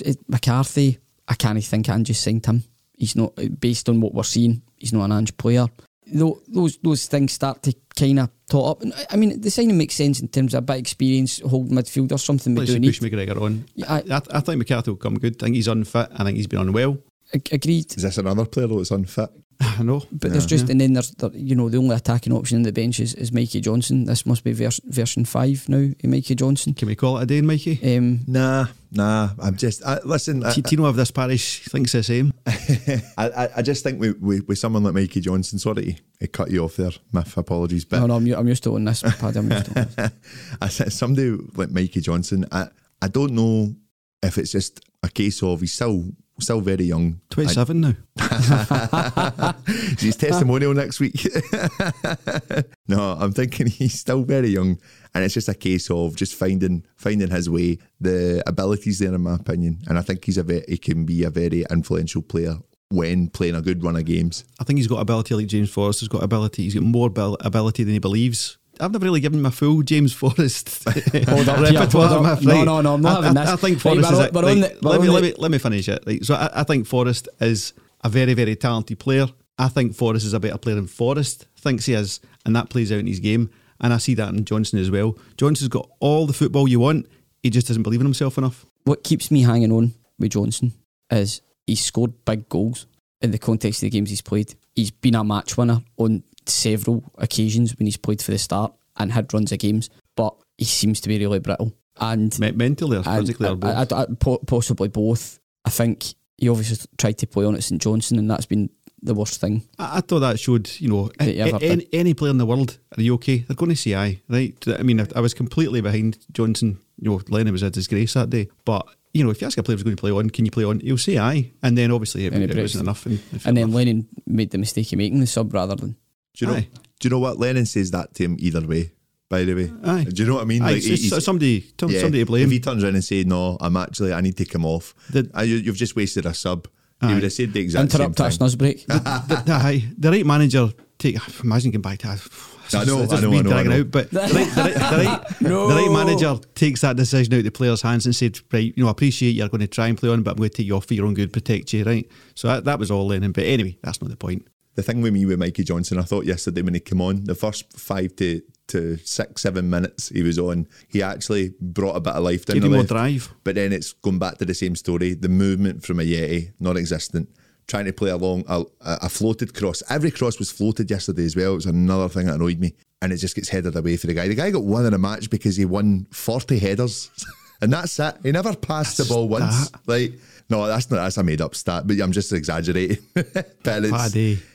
[0.01, 2.65] It- McCarthy, I can't think Ange just signed him.
[2.97, 4.63] He's not based on what we're seeing.
[4.77, 5.67] He's not an Ange player.
[6.13, 8.83] Though Those those things start to kind of tot up.
[8.83, 11.41] And I- I mean, the signing makes sense in terms of a bit of experience,
[11.41, 13.13] hold midfielder, something we let's push need.
[13.13, 13.65] McGregor on.
[13.75, 15.37] Yeah, I- I, I think McCarthy will come good.
[15.43, 16.09] I think he's unfit.
[16.15, 16.99] I think he's been unwell.
[17.33, 17.97] Agreed.
[17.97, 19.31] Is this another player that's unfit?
[19.79, 20.03] I know.
[20.13, 22.73] But there's just, and then there's, there, you know, the only attacking option in the
[22.73, 24.05] bench is, is Mikey Johnston.
[24.05, 26.75] This must be vers- version five now, Mikey Johnston.
[26.75, 27.97] Can we call it a day, Mikey?
[27.97, 29.31] Um, Nah, nah.
[29.39, 30.45] I'm just I, listen.
[30.45, 32.33] I, T- Tino of this parish thinks the same.
[32.47, 36.27] I, I, I just think with, with, with someone like Mikey Johnston, sorry to, to
[36.29, 38.85] cut you off there, Mif, apologies, but no, no, I'm, u- I'm used to on
[38.85, 39.39] this, Paddy.
[39.39, 40.11] I'm used to on this.
[40.61, 42.69] I said somebody like Mikey Johnston, I,
[43.03, 43.75] I don't know
[44.23, 46.05] if it's just a case of he's still
[46.41, 47.21] still very young.
[47.31, 47.95] 27 now.
[49.69, 51.27] Is his testimonial next week?
[52.89, 54.79] no, I'm thinking he's still very young,
[55.15, 57.79] and it's just a case of just finding finding his way.
[58.01, 61.25] The abilities there, in my opinion, and I think he's a ve- he can be
[61.25, 62.57] a very influential player
[62.91, 64.45] when playing a good run of games.
[64.61, 66.65] I think he's got ability like James Forrest has got ability.
[66.65, 68.59] He's got more abil- ability than he believes.
[68.81, 70.85] I've never really given him a full James Forrest
[71.29, 72.09] Hold up, yeah, repertoire.
[72.09, 72.43] hold up.
[72.43, 73.53] No, no, no, I'm not I, having I, this.
[73.53, 74.19] I think Forrest we're is.
[74.19, 76.03] on- a- we're on like, the- let, me, on let, me, let me finish it.
[76.07, 76.25] Right?
[76.25, 79.27] So I, I think Forrest is a very, very talented player.
[79.59, 82.91] I think Forrest is a better player than Forrest thinks he is, and that plays
[82.91, 83.51] out in his game.
[83.81, 85.17] And I see that in Johnston as well.
[85.37, 87.07] Johnston's got all the football you want.
[87.43, 88.65] He just doesn't believe in himself enough.
[88.85, 90.73] What keeps me hanging on with Johnston
[91.11, 92.87] is he's scored big goals
[93.21, 94.55] in the context of the games he's played.
[94.75, 99.13] He's been a match winner on several occasions when he's played for the start and
[99.13, 101.73] had runs of games, but he seems to be really brittle.
[102.01, 103.93] And Me- mentally or And or both.
[103.93, 105.39] I- I- po- possibly both.
[105.65, 108.69] I think he obviously tried to play on at St Johnstone, and that's been
[109.03, 109.63] the worst thing.
[109.79, 113.15] I, I thought that showed, you know, any, any player in the world, are you
[113.15, 113.39] okay?
[113.39, 114.57] They're going to say aye, right?
[114.67, 116.79] I mean, I, I was completely behind Johnston.
[117.01, 118.49] You know, Lennon was a disgrace that day.
[118.65, 120.51] But, you know, if you ask a player who's going to play on, can you
[120.51, 120.81] play on?
[120.81, 121.53] He'll say aye.
[121.63, 123.05] And then obviously it, And he it wasn't enough.
[123.07, 125.97] And, And then was- Lennon made the mistake of making the sub rather than.
[126.35, 126.59] Do you know?
[126.59, 126.69] Aye.
[127.01, 128.93] Do you know what Lennon says that to him either way?
[129.29, 130.05] By the way, Aye.
[130.05, 130.63] do you know what I mean?
[130.63, 132.45] aye, Like, it's somebody, some- yeah, somebody to blame.
[132.45, 135.31] If he turns around and say, "No, I'm actually, I need to come off," The-
[135.37, 136.69] uh, you, you've just wasted a sub.
[137.01, 137.09] Aye.
[137.09, 138.47] He would have said the exact Interrupt same us, thing.
[138.47, 138.87] Nuzbreak.
[139.29, 140.69] the, the, aye, the right manager
[140.99, 141.17] take.
[141.43, 142.09] Imagine getting back to.
[142.09, 143.81] I know, it's I just know, me I know, I dragging know.
[143.81, 145.69] out, but the right, the, right, the, right, No.
[145.69, 148.83] the right manager takes that decision out of the players' hands and said, "Right, you
[148.85, 150.67] know, I appreciate you're going to try and play on, but I'm going to take
[150.67, 153.33] you off for your own good, protect you, right?" So that, that was all Lennon.
[153.33, 154.47] But anyway, that's not the point.
[154.75, 157.35] The thing with me with Mikey Johnston, I thought yesterday when he came on, the
[157.35, 162.15] first five to, to six, seven minutes he was on, he actually brought a bit
[162.15, 163.33] of life down the you more drive.
[163.45, 165.15] But then it's going back to the same story.
[165.15, 167.29] The movement from Ajeti, non existent.
[167.67, 169.83] Trying to play along a, a floated cross.
[169.89, 171.53] Every cross was floated yesterday as well.
[171.53, 172.75] It was another thing that annoyed me.
[173.01, 174.29] And it just gets headed away for the guy.
[174.29, 177.11] The guy got one in a match because he won 40 headers.
[177.63, 178.17] and that's it.
[178.23, 179.71] He never passed the ball once.
[179.87, 180.13] Like,
[180.51, 182.99] no, that's not that's a made up stat, but I'm just exaggerating.
[183.15, 183.93] but it's.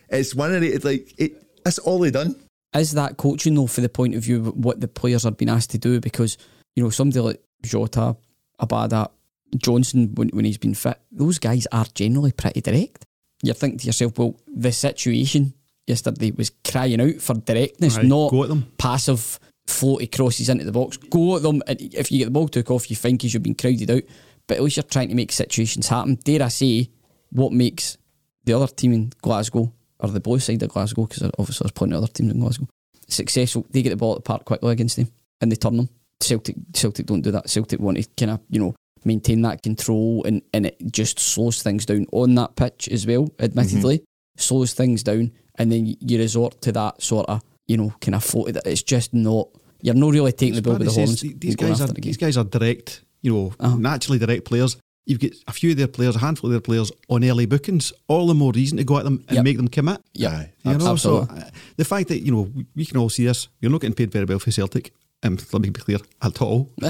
[0.10, 2.36] It's one of the, it's like, it, that's all he done.
[2.76, 5.50] Is that coaching though, for the point of view of what the players are being
[5.50, 6.00] asked to do?
[6.00, 6.38] Because
[6.76, 8.16] you know somebody like Jota,
[8.62, 9.10] Abada,
[9.58, 13.06] Johnston, when, when he's been fit, those guys are generally pretty direct.
[13.42, 15.54] You think to yourself, well, the situation
[15.88, 18.72] yesterday was crying out for directness, Right, not go at them.
[18.78, 20.98] passive floaty crosses into the box.
[20.98, 23.56] Go at them, and if you get the ball took off, you think you've been
[23.56, 24.04] crowded out.
[24.46, 26.16] But at least you're trying to make situations happen.
[26.24, 26.90] Dare I say,
[27.32, 27.98] what makes
[28.46, 31.96] the other team in Glasgow, or the blue side of Glasgow, because obviously there's plenty
[31.96, 32.68] of other teams in Glasgow,
[33.08, 33.66] successful.
[33.70, 35.90] They get the ball at the park quickly against them, and they turn them.
[36.22, 37.50] Celtic, Celtic don't do that.
[37.50, 41.62] Celtic want to kind of, you know, maintain that control, and, and it just slows
[41.64, 43.30] things down on that pitch as well.
[43.40, 44.04] Admittedly,
[44.38, 48.24] slows things down, and then you resort to that sort of, you know, kind of
[48.24, 48.58] floated.
[48.66, 49.48] It's just not.
[49.82, 51.22] You're not really taking the ball with the horns.
[51.22, 53.78] These guys are the these guys are direct, you know, Uh-huh.
[53.78, 54.76] naturally direct players.
[55.10, 57.92] You've got a few of their players, a handful of their players on early bookings.
[58.08, 59.44] All the more reason to go at them and Yep.
[59.44, 60.00] make them commit.
[60.14, 61.40] Yeah, You know, so absolutely.
[61.42, 64.12] uh, the fact that you know we- can all see this, you're not getting paid
[64.12, 64.94] very well for Celtic.
[65.24, 66.70] Um, let me be clear, at all.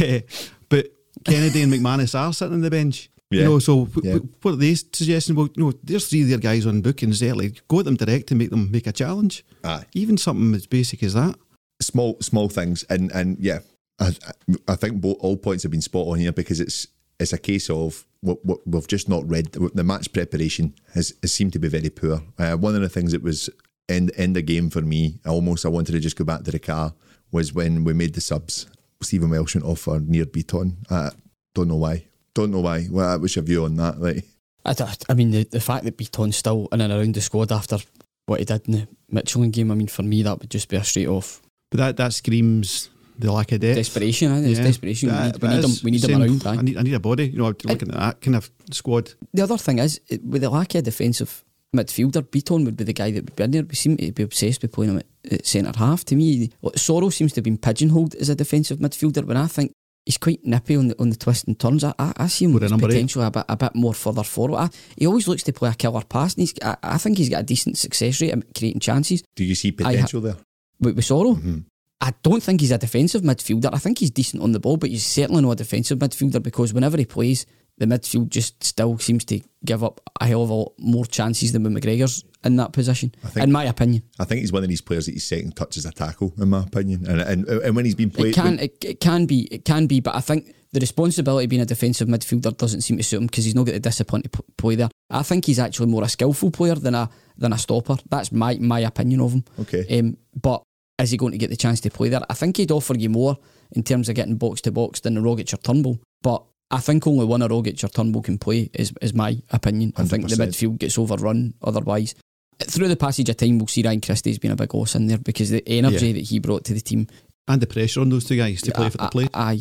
[0.00, 0.20] Eh,
[0.68, 0.92] but
[1.24, 3.08] Kennedy and McManus are sitting on the bench.
[3.30, 3.40] Yeah.
[3.40, 4.12] You know, so Yeah.
[4.14, 5.34] w- what are they suggesting?
[5.34, 7.54] Well, you know, there's three of their guys on bookings early.
[7.66, 9.44] Go at them direct and make them make a challenge.
[9.64, 9.84] Aye.
[9.94, 11.34] Even something as basic as that.
[11.80, 13.58] small small things and and yeah
[13.98, 16.86] I, I I think both, all points have been spot on here because it's
[17.18, 21.32] it's a case of what, what we've just not read the match preparation has, has
[21.32, 22.22] seemed to be very poor.
[22.38, 23.48] Uh, one of the things that was
[23.88, 26.58] end end the game for me almost I wanted to just go back to the
[26.58, 26.94] car
[27.30, 28.66] was when we made the subs.
[29.02, 31.10] Stephen Welsh went off for Nir Bitton uh,
[31.56, 32.04] don't know why.
[32.34, 32.86] Don't know why.
[32.90, 33.98] Well, what's your view on that?
[33.98, 34.24] Like
[34.66, 37.50] I, th- I mean, the, the fact that Bitton's still in and around the squad
[37.50, 37.78] after
[38.26, 40.76] what he did in the Midtjylland game, I mean, for me, that would just be
[40.76, 41.40] a straight off.
[41.70, 43.76] But that that screams the lack of depth.
[43.76, 44.32] desperation.
[44.32, 44.64] I think It's Yeah.
[44.66, 45.08] desperation.
[45.10, 46.46] We need, we need, him, we need him saying, around.
[46.46, 47.26] I need, I need a body.
[47.28, 49.12] You know, looking at that kind of squad.
[49.34, 53.10] The other thing is, with the lack of defensive midfielder, Bitton would be the guy
[53.10, 53.62] that would be in there.
[53.62, 56.04] We seem to be obsessed with playing him at, at centre half.
[56.06, 59.46] To me, like, Soro seems to have been pigeonholed as a defensive midfielder when I
[59.46, 59.72] think
[60.04, 61.82] he's quite nippy on the on the twists and turns.
[61.84, 62.80] I, I, I see him With a eight.
[62.80, 64.56] potentially a bit a bit more further forward.
[64.58, 67.28] I, he always looks to play a killer pass, and he's I, I think he's
[67.28, 69.22] got a decent success rate at creating chances.
[69.34, 70.36] do you see potential there
[70.80, 71.58] With, with Soro, mm-hmm.
[72.00, 73.70] I don't think he's a defensive midfielder.
[73.72, 76.74] I think he's decent on the ball, but he's certainly not a defensive midfielder because
[76.74, 77.46] whenever he plays,
[77.78, 81.52] the midfield just still seems to give up a hell of a lot more chances
[81.52, 83.12] than when McGregor's in that position.
[83.28, 85.76] think- in my opinion, I think he's one of these players that his second touch
[85.76, 88.58] is a tackle in my opinion and and, and when he's been played it can
[88.58, 91.66] it, it can be it can be, but I think the responsibility of being a
[91.66, 94.74] defensive midfielder doesn't seem to suit him because he's not got the discipline to play
[94.74, 94.88] there.
[95.10, 97.96] I think he's actually more a skillful player than a than a stopper.
[98.08, 99.44] That's my my opinion of him.
[99.60, 99.98] Okay.
[99.98, 100.62] Um, but
[100.98, 102.20] is he going to get the chance to play there?
[102.30, 103.36] I think he'd offer you more
[103.72, 106.00] in terms of getting box to box than Rogic or Turnbull.
[106.22, 109.92] But I think only one of Rogic or Turnbull can play, is, is my opinion.
[109.96, 112.14] I think the midfield gets overrun otherwise.
[112.58, 115.18] Through the passage of time, we'll see Ryan Christie's been a big loss in there
[115.18, 116.12] because the energy Yeah.
[116.14, 117.06] that he brought to the team.
[117.46, 119.28] And the pressure on those two guys to play for the play.
[119.34, 119.60] I, I-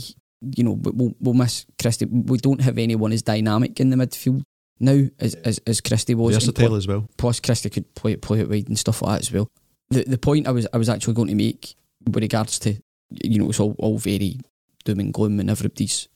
[0.55, 2.05] you know, we- we'll, we'll miss Christie.
[2.05, 4.43] We don't have anyone as dynamic in the midfield
[4.79, 6.35] now as, as, as Christie was.
[6.35, 7.07] Versatile plus- as well.
[7.17, 9.47] plus Christie could play play it wide and stuff like that as well.
[9.89, 12.75] The the point I was I was actually going to make with regards to
[13.23, 14.39] you know it's all, all very
[14.83, 16.07] doom and gloom and everybody's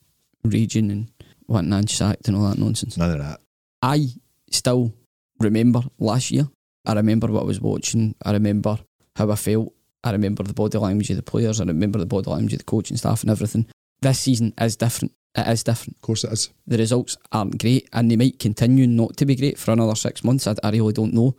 [0.43, 1.11] raging and
[1.47, 2.97] wanting Ange sacked and all that nonsense.
[2.97, 3.39] none of that
[3.81, 4.07] I
[4.51, 4.93] still
[5.39, 6.47] remember last year.
[6.85, 8.15] I remember what I was watching.
[8.23, 8.79] I remember
[9.15, 9.73] how I felt.
[10.03, 11.59] I remember the body language of the players.
[11.59, 13.67] I remember the body language of the coaching staff and everything.
[14.01, 15.13] This season is different.
[15.35, 18.87] It is different of course it is the results aren't great and they might continue
[18.87, 20.47] not to be great for another six months.
[20.47, 21.35] I, I really don't know.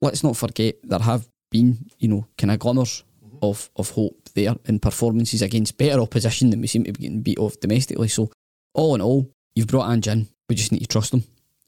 [0.00, 3.38] Let's not forget there have been, you know, kind of glimmers mm-hmm.
[3.40, 7.22] of, of hope there in performances against better opposition than we seem to be getting
[7.22, 8.08] beat off domestically.
[8.08, 8.30] So,
[8.74, 10.28] all in all, you've brought Ange in.
[10.48, 11.22] We just need to trust him.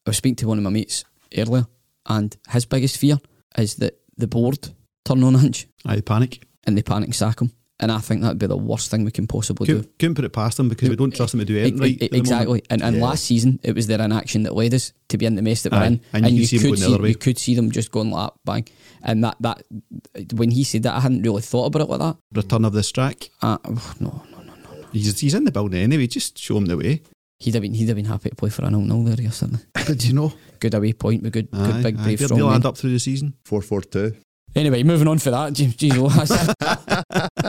[0.04, 1.04] I was speaking to one of my mates
[1.36, 1.66] earlier,
[2.06, 3.18] and his biggest fear
[3.56, 4.68] is that the board
[5.04, 6.42] turn on Ange I panic.
[6.64, 7.52] and they panic sack him.
[7.78, 9.74] And I think that'd be the worst thing we can possibly do.
[9.76, 12.02] Couldn't, couldn't put it past them because we don't trust them to do anything right.
[12.02, 12.62] e- at exactly.
[12.70, 13.02] And, and Yeah.
[13.02, 15.72] last season, it was their inaction that led us to be in the mess that
[15.72, 16.00] we're in.
[16.14, 17.08] And you could see them could going the other way.
[17.10, 18.66] you could see them just going like bang.
[19.02, 19.62] And that, that
[20.32, 22.16] when he said that, I hadn't really thought about it like that.
[22.32, 23.28] Return of this track.
[23.42, 24.54] Uh, no, no, no, no.
[24.54, 24.86] no.
[24.92, 26.06] He's, he's in the building anyway.
[26.06, 27.02] Just show him the way.
[27.38, 29.58] He'd have been he'd have been happy to play for a nil nil there yesterday.
[29.74, 32.38] But you know, Good away point with good, aye, good big aye, brave they'll, strong
[32.38, 32.60] they'll men.
[32.62, 33.34] add up through the season.
[33.46, 34.16] 4-4-2
[34.56, 35.52] Anyway, moving on for that.
[35.52, 36.08] Jeez, oh,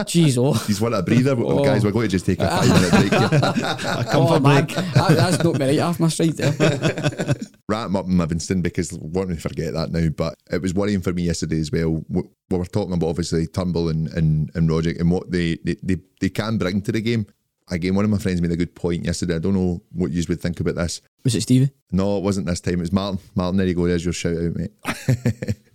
[0.04, 0.52] jeez, oh.
[0.68, 1.64] He's want a breather, but Oh.
[1.64, 3.30] guys, we're going to just take a five minute break here.
[3.42, 4.66] Oh, a Oh, comfort man.
[4.66, 4.76] break.
[4.94, 7.34] That, that's not me right off my stride there.
[7.70, 10.10] Wrap him up in Livingston because we to forget that now.
[10.10, 12.04] But it was worrying for me yesterday as well.
[12.10, 15.78] We we were talking about obviously Turnbull and and, and Rogic and what they, they,
[15.82, 17.26] they, they can bring to the game.
[17.70, 19.36] Again, one of my friends made a good point yesterday.
[19.36, 21.02] I don't know what you would think about this.
[21.26, 21.72] Was it Stevie?
[21.92, 22.76] No, it wasn't this time.
[22.76, 23.20] It was Martin.
[23.36, 23.88] Martin, there you go.
[23.88, 24.72] There's your shout out, mate.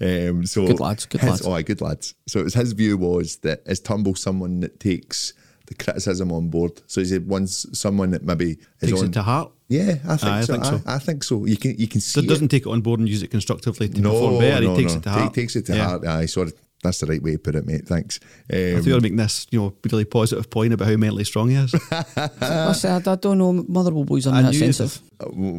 [0.03, 1.47] Um, so Good lads, good his, lads.
[1.47, 2.15] Oh, aye, good lads.
[2.27, 5.33] So it was his view was that is Turnbull someone that takes
[5.67, 6.83] the criticism on board?
[6.87, 9.09] So he said once someone that maybe is Takes on?
[9.09, 9.53] it to heart.
[9.69, 10.53] yeah, I think Aye, I so.
[10.55, 10.81] think so.
[10.87, 11.45] I, I think so.
[11.47, 12.29] You can you can see So it.
[12.29, 14.65] doesn't take it on board and use it constructively to perform better.
[14.65, 14.99] no, he takes no.
[14.99, 15.35] it to Take- heart.
[15.35, 15.85] takes it to Yeah.
[15.89, 16.05] heart.
[16.07, 17.87] Aye, sort of That's the right way to put it, mate.
[17.87, 18.19] Thanks.
[18.53, 21.23] I Um, thought you were making this, you know, really positive point about how mentally
[21.23, 21.73] strong he is.
[21.93, 23.53] I said I don't know.
[23.53, 25.01] Motherwell boys are not that knew you sensitive.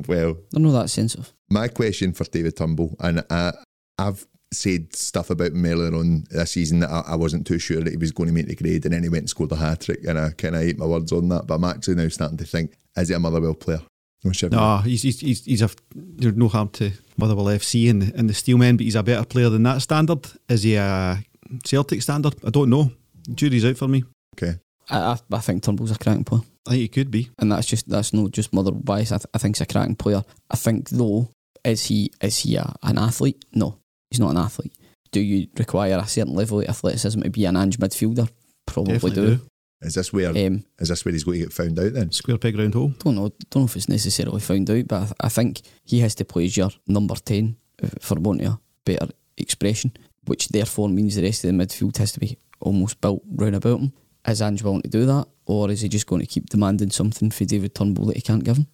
[0.09, 1.31] well, They're not that sensitive.
[1.49, 3.53] my question for David Turnbull, and I,
[3.97, 7.81] I've said stuff about him earlier on this season that I, I wasn't too sure
[7.81, 9.55] that he was going to make the grade, and then he went and scored a
[9.55, 11.47] hat trick, and I kind of ate my words on that.
[11.47, 13.81] But I'm actually now starting to think, is he a Motherwell player?
[14.23, 14.81] No, sure.
[14.83, 18.77] he's, he's, he's, he's a, there's no harm to Motherwell FC and, and the Steelmen,
[18.77, 20.25] but he's a better player than that standard.
[20.47, 21.21] Is he a
[21.65, 22.35] Celtic standard?
[22.45, 22.91] I don't know.
[23.33, 24.05] Jury's out for me.
[24.35, 24.57] Okay.
[24.89, 26.41] I, I, I think Turnbull's a cracking player.
[26.65, 27.29] I think he could be.
[27.39, 29.11] and that's just that's not just Motherwell bias.
[29.11, 30.23] I, th- I think he's a cracking player.
[30.49, 31.29] I think though,
[31.65, 33.43] is he is he a, an athlete?
[33.53, 33.79] No,
[34.13, 34.71] he's not an athlete.
[35.11, 38.29] Do you require a certain level of athleticism to be an Ange midfielder?
[38.67, 39.35] Probably Definitely do.
[39.35, 39.41] do.
[39.81, 42.11] Is this where Um, is this where he's going to get found out then?
[42.11, 42.93] Square peg round hole.
[42.99, 43.33] don't know.
[43.49, 46.25] Don't know if it's necessarily found out, but I, th- I think he has to
[46.25, 49.91] play as your number ten, uh, for want of a better expression.
[50.25, 53.79] Which therefore means the rest of the midfield has to be almost built round about
[53.79, 53.93] him.
[54.25, 57.29] Is Ange willing to do that, or is he just going to keep demanding something
[57.29, 58.67] for David Turnbull that he can't give him?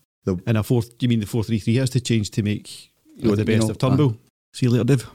[0.45, 2.91] And a fourth, do you mean the 4 3 3 has to change to make
[3.15, 4.15] you know, the best know, of Turnbull?
[4.53, 5.09] See you later, Dave.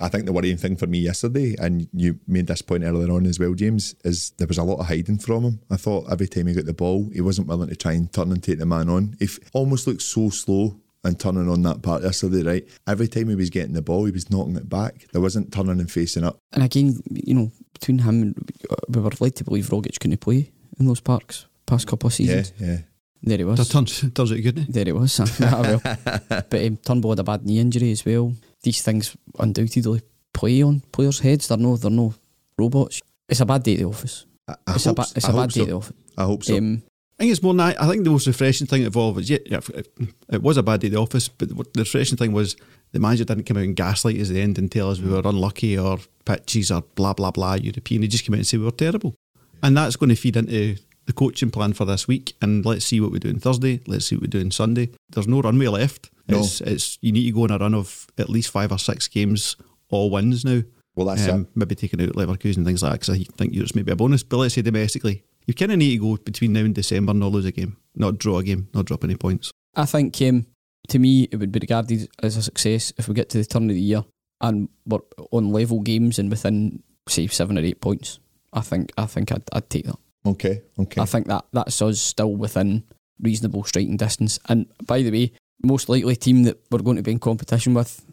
[0.00, 3.26] I think the worrying thing for me yesterday, and you made this point earlier on
[3.26, 5.60] as well, James, is there was a lot of hiding from him.
[5.70, 8.32] I thought every time he got the ball, he wasn't willing to try and turn
[8.32, 9.16] and take the man on.
[9.18, 12.68] He f- almost looked so slow and turning on that part yesterday, right?
[12.86, 15.06] Every time he was getting the ball, he was knocking it back.
[15.12, 16.38] There wasn't turning and facing up.
[16.52, 18.50] And again, you know, between him and
[18.88, 22.42] we were led to believe Rogic couldn't play in those parks past couple of Yeah,
[22.42, 22.52] seasons.
[22.60, 22.78] yeah.
[23.22, 23.58] There he was.
[23.58, 24.66] That turns, turns out good.
[24.72, 25.20] There he was.
[25.42, 25.80] Ah, well.
[26.50, 28.32] But um, Turnbull had a bad knee injury as well.
[28.62, 31.48] These things undoubtedly play on players' heads.
[31.48, 32.14] They're no, they're no
[32.58, 33.00] robots.
[33.28, 34.26] It's a bad day at the office.
[34.48, 35.62] I, I It's a, hope, ba- it's I a hope bad day so.
[35.62, 35.96] at the office.
[36.18, 36.56] I hope so.
[36.58, 36.82] Um,
[37.18, 37.82] I think it's more than that.
[37.82, 39.88] I think the most refreshing thing involved was, yeah, yeah it,
[40.30, 42.56] it was a bad day at the office, but the refreshing thing was
[42.92, 45.10] the manager didn't come out and gaslight us at the end and tell us we
[45.10, 48.02] were unlucky or pitches or blah, blah, blah, European.
[48.02, 49.14] He just came out and said we were terrible.
[49.62, 52.32] And that's going to feed into the coaching plan for this week.
[52.40, 53.80] And let's see what we do on Thursday.
[53.86, 54.88] Let's see what we do on Sunday.
[55.10, 56.10] There's no runway left.
[56.30, 56.40] No.
[56.40, 59.08] It's, it's You need to go on a run of at least five or six
[59.08, 59.56] games,
[59.88, 60.62] all wins now.
[60.96, 61.48] well, that's Um, it.
[61.54, 64.22] maybe taking out Leverkusen and things like that because I think Europe's maybe a bonus.
[64.22, 67.20] But let's say domestically, you kind of need to go between now and December and
[67.20, 69.50] not lose a game, not draw a game, not drop any points.
[69.74, 70.46] I think um,
[70.88, 73.70] to me it would be regarded as a success if we get to the turn
[73.70, 74.04] of the year
[74.40, 74.98] and we're
[75.32, 78.18] on level games and within say seven or eight points.
[78.52, 79.96] I think I think I'd, I'd take that.
[80.26, 81.00] Okay, okay.
[81.00, 82.82] I think that that's us still within
[83.20, 84.38] reasonable striking distance.
[84.48, 85.32] And by the way,
[85.62, 88.04] most likely team that we're going to be in competition with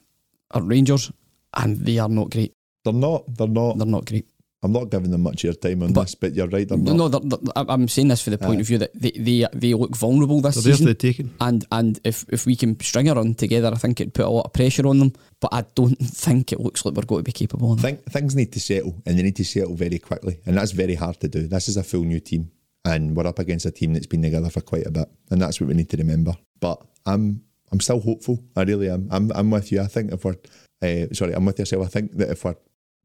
[0.52, 1.12] are Rangers,
[1.56, 2.54] and they are not great.
[2.84, 3.24] They're not.
[3.36, 3.78] They're not.
[3.78, 4.28] They're not great.
[4.64, 6.68] I'm not giving them much of your time on But- this, but you're right.
[6.68, 6.96] They're not.
[6.96, 8.62] No, they're, they're- I- I'm saying this for the point Aye.
[8.62, 10.86] of view that they, they they look vulnerable this They're there for season.
[10.88, 11.34] the taking.
[11.40, 14.30] And and if, if we can string a run together, I think it'd put a
[14.30, 15.14] lot of pressure on them.
[15.40, 17.80] But I don't think it looks like we're going to be capable of.
[17.82, 20.96] Think, things need to settle, and they need to settle very quickly, and that's very
[20.96, 21.48] hard to do.
[21.48, 22.50] This is a full new team,
[22.84, 25.62] and we're up against a team that's been together for quite a bit, and that's
[25.62, 26.34] what we need to remember.
[26.60, 27.42] But I'm
[27.72, 28.44] I'm still hopeful.
[28.56, 29.08] I really am.
[29.12, 29.82] I'm I'm with you.
[29.82, 30.36] I think if we're
[30.82, 31.86] uh, sorry, I'm with yourself.
[31.86, 32.56] I think that if we're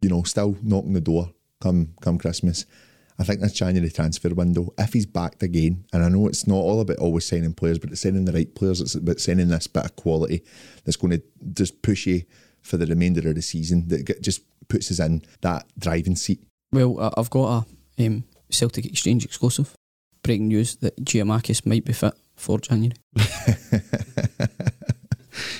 [0.02, 2.66] you know still knocking the door come come Christmas.
[3.18, 6.56] I think this January transfer window, if he's backed again, and I know it's not
[6.56, 8.80] all about always signing players, but it's signing the right players.
[8.80, 10.42] It's about signing this bit of quality
[10.84, 12.22] that's going to just push you
[12.62, 13.86] for the remainder of the season.
[13.88, 16.42] That just puts us in that driving seat.
[16.72, 17.66] Well, I've got
[17.98, 19.74] a um, Celtic Exchange exclusive.
[20.22, 22.96] Breaking news that Giakoumakis might be fit for January.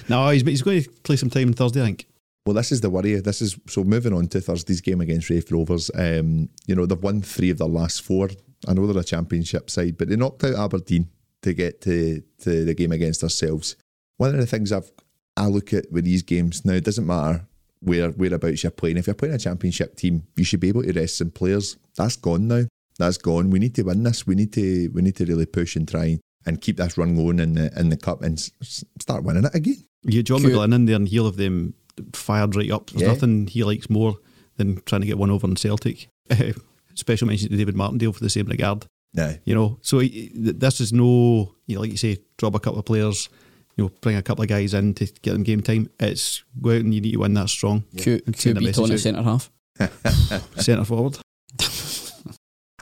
[0.09, 2.07] No, he's, he's going to play some time on Thursday, I think.
[2.45, 3.15] Well, this is the worry.
[3.21, 5.91] This is so moving on to Thursday's game against Raith Rovers.
[5.95, 8.29] Um, you know, they've won three of their last four.
[8.67, 11.09] I know they're a championship side, but they knocked out Aberdeen
[11.43, 13.77] to get to, to the game against ourselves.
[14.17, 14.91] One of the things I've
[15.35, 17.47] I look at with these games now, it doesn't matter
[17.81, 18.99] where whereabouts you're playing.
[18.99, 21.79] If you're playing a championship team, you should be able to rest some players.
[21.97, 22.65] That's gone now.
[22.99, 23.49] That's gone.
[23.51, 24.27] We need to win this.
[24.27, 27.39] We need to we need to really push and try and keep this run going
[27.39, 29.77] in the in the cup and s- s- start winning it again.
[30.03, 30.53] You get John Cute.
[30.53, 31.75] McGlynn in there and he'll have them
[32.13, 32.91] fired right up.
[32.91, 33.09] There's Yeah.
[33.09, 34.17] nothing he likes more
[34.57, 36.09] than trying to get one over on Celtic.
[36.95, 38.87] Special mention to David Martindale for the same regard.
[39.15, 39.37] No.
[39.45, 42.79] You know, so he- this is no, you know, like you say, drop a couple
[42.81, 43.29] of players,
[43.77, 45.89] you know, bring a couple of guys in to get them game time.
[46.01, 47.85] It's go out and you need to win that strong.
[47.97, 49.51] Q, And QB message on at centre half.
[50.63, 51.19] Centre forward.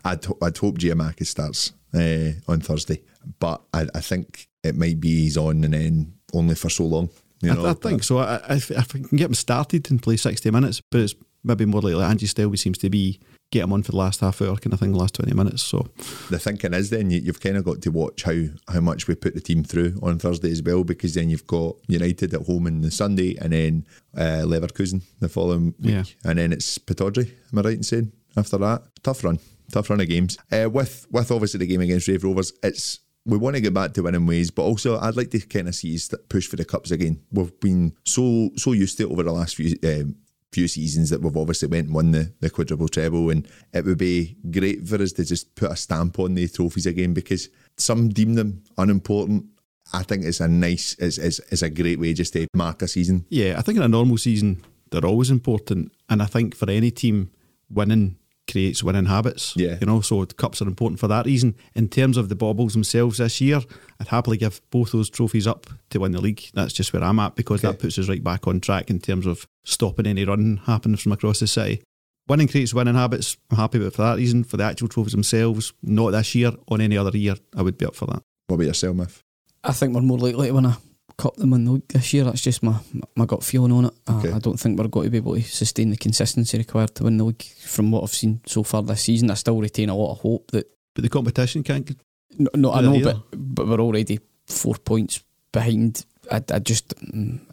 [0.04, 3.02] I'd, I'd hope Giakoumakis starts uh, on Thursday,
[3.38, 7.10] but I, I think it might be he's on and then only for so long.
[7.42, 8.18] You know, I, I think so.
[8.18, 11.64] I, I, if I can get him started and play 60 minutes, but it's maybe
[11.64, 13.18] more likely Angie Stelby seems to be
[13.50, 15.62] get him on for the last half hour kind of thing, the last 20 minutes.
[15.62, 15.88] So
[16.28, 19.14] the thinking is then you, you've kind of got to watch how how much we
[19.14, 22.66] put the team through on Thursday as well, because then you've got United at home
[22.66, 26.04] on the Sunday and then uh, Leverkusen the following week, Yeah.
[26.24, 27.32] and then it's Pittodrie.
[27.52, 28.82] Am I right in saying after that?
[29.02, 29.38] Tough run,
[29.72, 30.36] tough run of games.
[30.52, 33.92] Uh, with with obviously the game against Raith Rovers, it's we want to get back
[33.94, 36.64] to winning ways, but also I'd like to kind of see us push for the
[36.64, 37.22] cups again.
[37.30, 40.16] We've been so so used to it over the last few um,
[40.52, 43.98] few seasons that we've obviously went and won the, the quadruple treble, and it would
[43.98, 48.08] be great for us to just put a stamp on the trophies again because some
[48.08, 49.46] deem them unimportant.
[49.92, 52.88] I think it's a nice, it's, it's, it's a great way just to mark a
[52.88, 53.26] season.
[53.28, 55.92] Yeah, I think in a normal season, they're always important.
[56.08, 57.30] And I think for any team,
[57.68, 58.16] winning
[58.50, 59.54] creates winning habits.
[59.56, 59.78] Yeah.
[59.80, 61.54] You know, so cups are important for that reason.
[61.74, 63.60] In terms of the Baubles themselves this year,
[64.00, 66.42] I'd happily give both those trophies up to win the league.
[66.54, 67.72] That's just where I'm at because Okay.
[67.72, 71.12] that puts us right back on track in terms of stopping any run happening from
[71.12, 71.80] across the city.
[72.28, 73.36] Winning creates winning habits.
[73.50, 74.44] I'm happy with for that reason.
[74.44, 77.86] For the actual trophies themselves, not this year, on any other year, I would be
[77.86, 78.22] up for that.
[78.46, 79.22] What about yourself, Mif?
[79.64, 80.78] I think we're more likely to win a
[81.20, 82.24] cup them league this year.
[82.24, 82.76] That's just my
[83.14, 83.94] my gut feeling on it.
[84.08, 84.32] Okay.
[84.32, 87.18] I don't think we're going to be able to sustain the consistency required to win
[87.18, 87.42] the league.
[87.42, 90.50] From what I've seen so far this season, I still retain a lot of hope
[90.52, 90.66] that.
[90.94, 91.90] But the competition can't
[92.38, 93.14] No, no I know, either.
[93.30, 96.06] but but we're already four points behind.
[96.30, 96.94] I, I just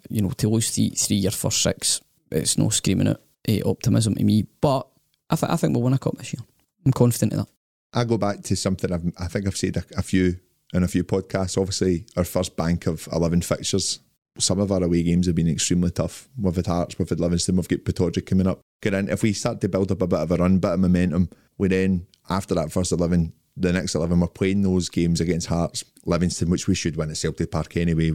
[0.10, 2.02] you know to lose three three year first six,
[2.32, 4.46] it's no screaming out eh, optimism to me.
[4.62, 4.88] But
[5.30, 6.44] I think I think we'll win a cup this year.
[6.86, 7.50] I'm confident of that.
[7.94, 10.38] I go back to something I've, I think I've said a, a few
[10.78, 11.58] in a few podcasts.
[11.58, 14.00] Obviously, our first bank of 11 fixtures.
[14.40, 16.30] Some of our away games have been extremely tough.
[16.40, 18.62] We've had Hearts, we've had Livingston, we've got Pittodrie coming up.
[18.82, 19.10] Get in.
[19.10, 21.68] If we start to build up a bit of a run, bit of momentum, we
[21.68, 26.50] then, after that first 11, the next 11, we're playing those games against Hearts, Livingston,
[26.50, 28.12] which we should win at Celtic Park anyway,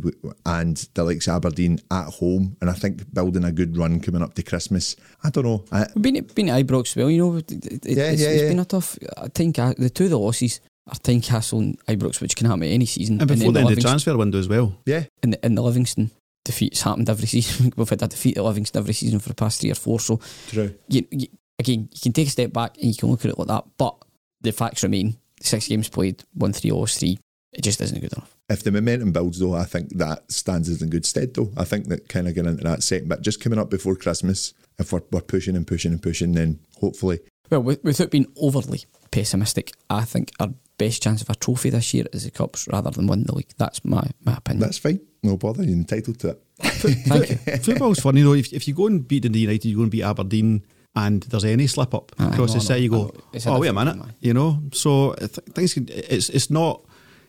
[0.46, 2.56] and the likes of Aberdeen at home.
[2.60, 4.94] And I think building a good run coming up to Christmas.
[5.24, 5.64] I don't know.
[5.72, 7.36] I, We've been been at Ibrox well, you know.
[7.36, 8.48] It, Yeah, it's, yeah, it's yeah.
[8.48, 8.96] been a tough.
[9.16, 12.64] I think uh, the two of the losses are Tynecastle and Ibrox, which can happen
[12.64, 13.20] at any season.
[13.20, 14.76] And before then the end of the transfer window as well.
[14.86, 16.10] yeah, and the, and the Livingston
[16.44, 17.72] defeats happened every season.
[17.76, 20.00] We've had a defeat at Livingston every season for the past three or four.
[20.00, 20.74] So true.
[20.88, 21.26] you, you,
[21.58, 23.64] again, you can take a step back and you can look at it like that.
[23.78, 23.96] But
[24.40, 27.18] the facts remain: six games played, one three, lost three.
[27.52, 28.34] It just isn't good enough.
[28.48, 31.52] If the momentum builds, though, I think that stands us in good stead, though.
[31.56, 34.54] I think that kind of getting into that second bit, just coming up before Christmas,
[34.78, 37.20] if we're, we're pushing and pushing and pushing, then hopefully,
[37.50, 40.48] Well, with- without being overly pessimistic, I think our
[40.84, 43.52] best chance of a trophy this year is the cups rather than win the league.
[43.58, 44.60] That's my my opinion.
[44.60, 45.00] that's fine.
[45.22, 45.62] No bother.
[45.62, 46.42] You're entitled to it.
[46.60, 47.36] Thank you.
[47.58, 48.32] Football's funny though.
[48.32, 50.64] If, if you go and beat Dundee United, you go and beat Aberdeen,
[50.96, 53.10] and there's any slip up Aye, across no, the no, city, you go, know.
[53.32, 54.60] It's a oh wait a minute, game, you know.
[54.72, 56.82] So uh, th- things can, it's it's not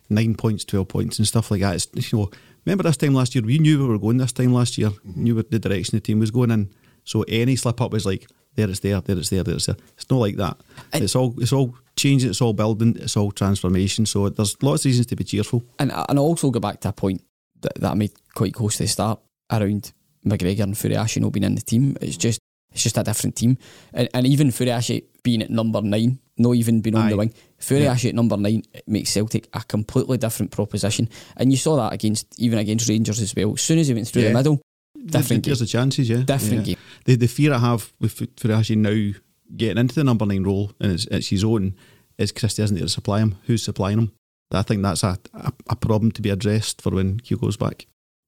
[0.10, 1.76] nine points, twelve points, and stuff like that.
[1.76, 2.32] It's you know.
[2.66, 5.24] Remember this time last year, we knew we were going this time last year, mm-hmm.
[5.24, 6.70] knew what the direction the team was going in.
[7.04, 8.26] So any slip up was like,
[8.56, 9.76] there it's there, there it's there, there it's there.
[9.96, 10.58] It's not like that.
[10.94, 14.06] And- it's all it's all changing, it's all building, it's all transformation.
[14.06, 15.64] So there's lots of reasons to be cheerful.
[15.80, 17.22] And and I'll also go back to a point
[17.62, 19.94] that, that I made quite close to the start around
[20.26, 21.98] McGregor and Furuhashi not being in the team.
[22.02, 22.40] It's just
[22.74, 23.58] it's just a different team.
[23.94, 27.10] And, and even Furuhashi being at number nine, not even being on Aye.
[27.12, 31.08] the wing, Furuhashi at number nine it makes Celtic a completely different proposition.
[31.38, 33.54] And you saw that against even against Rangers as well.
[33.54, 34.30] As soon as he went through Yeah.
[34.30, 34.62] the middle,
[35.06, 35.66] different There's game.
[35.66, 36.24] the chances, yeah.
[36.24, 36.74] Different Yeah.
[36.76, 36.78] game.
[37.06, 39.20] The the fear I have with Fu- Furuhashi now
[39.56, 41.76] getting into the number nine role and it's, it's his own
[42.18, 43.36] is Christie isn't there to supply him.
[43.46, 44.12] Who's supplying him?
[44.52, 47.88] I think that's a, a, a problem to be addressed for when Hugh goes back.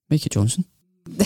[0.09, 0.65] Mikey Johnston.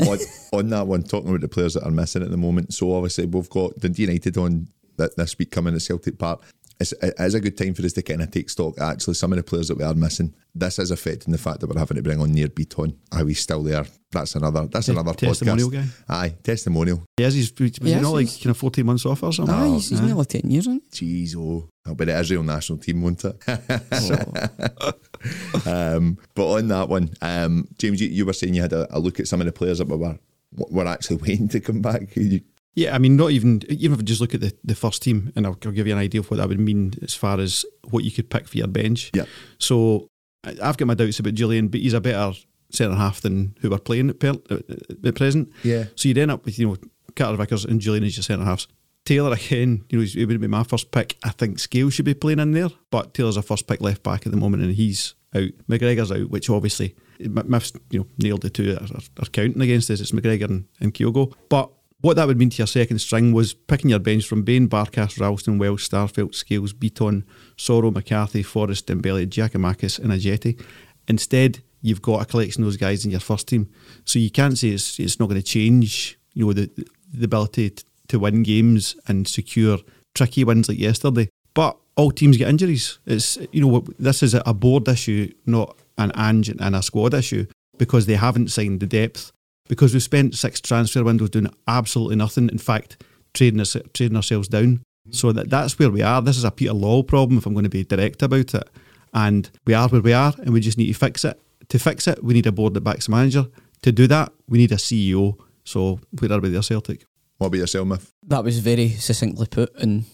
[0.00, 0.18] on,
[0.52, 2.74] on that one, talking about the players that are missing at the moment.
[2.74, 4.66] So obviously we've got Dundee United on
[4.98, 6.42] th- this week coming to Celtic Park.
[6.80, 8.80] It's, it is a good time for us to kind of take stock.
[8.80, 10.32] Actually, some of the players that we are missing.
[10.54, 12.96] This is affecting the fact that we're having to bring on Nir Bitton.
[13.12, 13.84] Are we still there?
[14.10, 14.66] That's another.
[14.66, 16.06] That's Te- another testimonial podcast.
[16.08, 16.14] guy?
[16.24, 17.04] Aye, testimonial.
[17.18, 19.54] Yes, he's was he Yes, not like he's- kind of fourteen months off or something.
[19.54, 23.02] Aye, he's, he's nearly 10 years, isn't Jeez, oh, that'll be the Israel national team,
[23.02, 23.36] won't it?
[23.46, 25.60] he?
[25.70, 28.98] um, but on that one, um, James, you, you were saying you had a, a
[28.98, 30.18] look at some of the players that we were
[30.56, 32.14] were actually waiting to come back.
[32.16, 32.40] You-
[32.74, 35.32] Yeah, I mean, not even even if I just look at the, the first team,
[35.34, 37.64] and I'll, I'll give you an idea of what that would mean as far as
[37.90, 39.10] what you could pick for your bench.
[39.14, 39.24] Yeah.
[39.58, 40.08] So
[40.44, 42.38] I've got my doubts about Jullien, but he's a better
[42.70, 45.50] centre half than who we're playing at, per, at, at present.
[45.64, 45.84] Yeah.
[45.96, 46.76] So you'd end up with you know
[47.16, 48.68] Carter Vickers and Jullien as your centre halves.
[49.04, 51.16] Taylor again, you know, he wouldn't be my first pick.
[51.24, 54.26] I think Scale should be playing in there, but Taylor's a first pick left back
[54.26, 55.50] at the moment, and he's out.
[55.68, 59.90] McGregor's out, which obviously Mif's you know nailed the two that are, are counting against
[59.90, 60.00] us.
[60.00, 61.32] It's McGregor and, and Kyogo.
[61.48, 64.68] But what that would mean to your second string was picking your bench from Bain,
[64.68, 67.24] Barkas, Ralston, Welsh, Starfelt, Scales, Bitton,
[67.56, 70.60] Soro, McCarthy, Forrest, Dembele, Giakoumakis, and Ajeti.
[71.08, 73.70] Instead, you've got a collection of those guys in your first team,
[74.04, 76.18] so you can't say it's it's not going to change.
[76.34, 76.70] You know the
[77.12, 79.78] the ability t- to win games and secure
[80.14, 81.28] tricky wins like yesterday.
[81.54, 82.98] But all teams get injuries.
[83.06, 87.46] It's you know this is a board issue, not an Ange and a squad issue
[87.78, 89.32] because they haven't signed the depth.
[89.70, 92.48] Because we've spent six transfer windows doing absolutely nothing.
[92.48, 94.82] In fact, trading us, trading ourselves down.
[95.12, 96.20] So that that's where we are.
[96.20, 97.38] This is a Peter Lawwell problem.
[97.38, 98.68] If I'm going to be direct about it,
[99.14, 101.40] and we are where we are, and we just need to fix it.
[101.68, 103.46] To fix it, we need a board that backs the manager.
[103.82, 105.38] To do that, we need a CEO.
[105.62, 107.04] So where are we there, Celtic?
[107.38, 108.10] What about yourself, Mif?
[108.26, 110.04] That was very succinctly put, and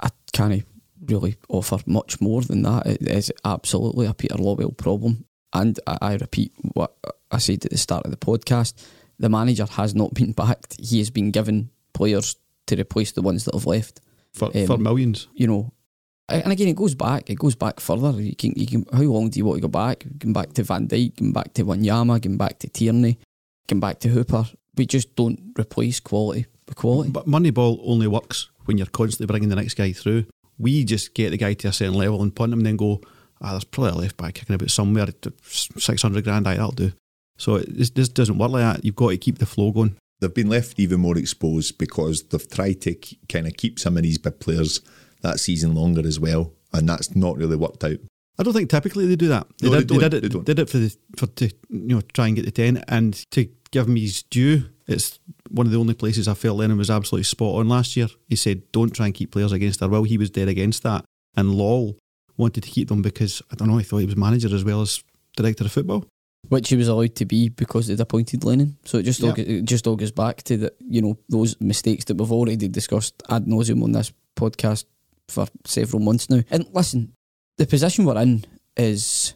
[0.00, 0.64] I can't
[1.06, 2.86] really offer much more than that.
[2.86, 5.26] It is absolutely a Peter Lawwell problem.
[5.52, 6.94] And I, I repeat what
[7.30, 8.72] I said at the start of the podcast
[9.18, 10.76] the manager has not been backed.
[10.80, 12.36] He has been given players
[12.66, 14.00] to replace the ones that have left.
[14.32, 15.28] For, Um, for millions.
[15.34, 15.72] You know,
[16.28, 17.28] and again, it goes back.
[17.28, 18.12] It goes back further.
[18.20, 18.86] You can, you can.
[18.92, 20.06] How long do you want to go back?
[20.18, 23.18] Going back to Van Dijk, going back to Wanyama, going back to Tierney,
[23.68, 24.46] going back to Hooper.
[24.76, 27.10] We just don't replace quality with quality.
[27.10, 30.24] But Moneyball only works when you're constantly bringing the next guy through.
[30.58, 33.02] We just get the guy to a certain level and punt him and then go,
[33.42, 35.08] ah, there's probably a left back kicking about somewhere,
[35.42, 36.92] 600 grand, aye, that'll do.
[37.36, 38.84] So it, doesn't work like that.
[38.84, 39.96] You've got to keep the flow going.
[40.20, 42.94] They've been left even more exposed because they've tried to
[43.28, 44.80] kind of keep some of these big players
[45.22, 47.98] that season longer as well, and that's not really worked out.
[48.38, 49.46] I don't think typically they do that.
[49.58, 50.32] They, No, did, they they, did it.
[50.32, 53.14] They did it for the for to you know try and get the ten and
[53.32, 54.66] to give him his due.
[54.86, 55.18] It's
[55.50, 58.08] one of the only places I felt Lennon was absolutely spot on last year.
[58.28, 61.04] He said, "Don't try and keep players against their will." He was dead against that,
[61.36, 61.98] and Lol
[62.36, 63.76] wanted to keep them because I don't know.
[63.76, 65.02] He thought he was manager as well as
[65.36, 66.06] director of football.
[66.48, 68.76] Which he was allowed to be because they'd appointed Lennon.
[68.84, 72.04] So it just all, it just all goes back to the you know those mistakes
[72.06, 74.84] that we've already discussed ad nauseum on this podcast
[75.28, 76.42] for several months now.
[76.50, 77.12] And listen,
[77.56, 78.44] the position we're in
[78.76, 79.34] is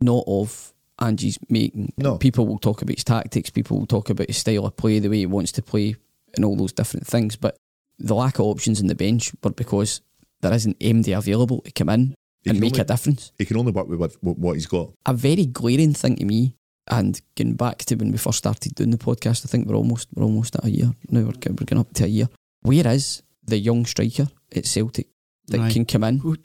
[0.00, 1.92] not of Angie's making.
[1.96, 2.18] No.
[2.18, 3.50] people will talk about his tactics.
[3.50, 5.96] People will talk about his style of play, the way he wants to play,
[6.34, 7.36] and all those different things.
[7.36, 7.56] But
[7.98, 10.00] the lack of options in the bench were because
[10.40, 12.14] there isn't MD available to come in
[12.46, 14.92] and make only- a difference He can only work with what, what he's got.
[15.06, 16.54] a very glaring thing to me.
[16.88, 20.08] And getting back to when we first started doing the podcast, I think we're almost
[20.14, 21.20] we're almost at a year now.
[21.20, 22.28] We're, we're getting up to a year.
[22.62, 24.26] Where is the young striker
[24.56, 25.06] at Celtic
[25.48, 25.72] that Right.
[25.72, 26.18] can come in?
[26.18, 26.36] Where,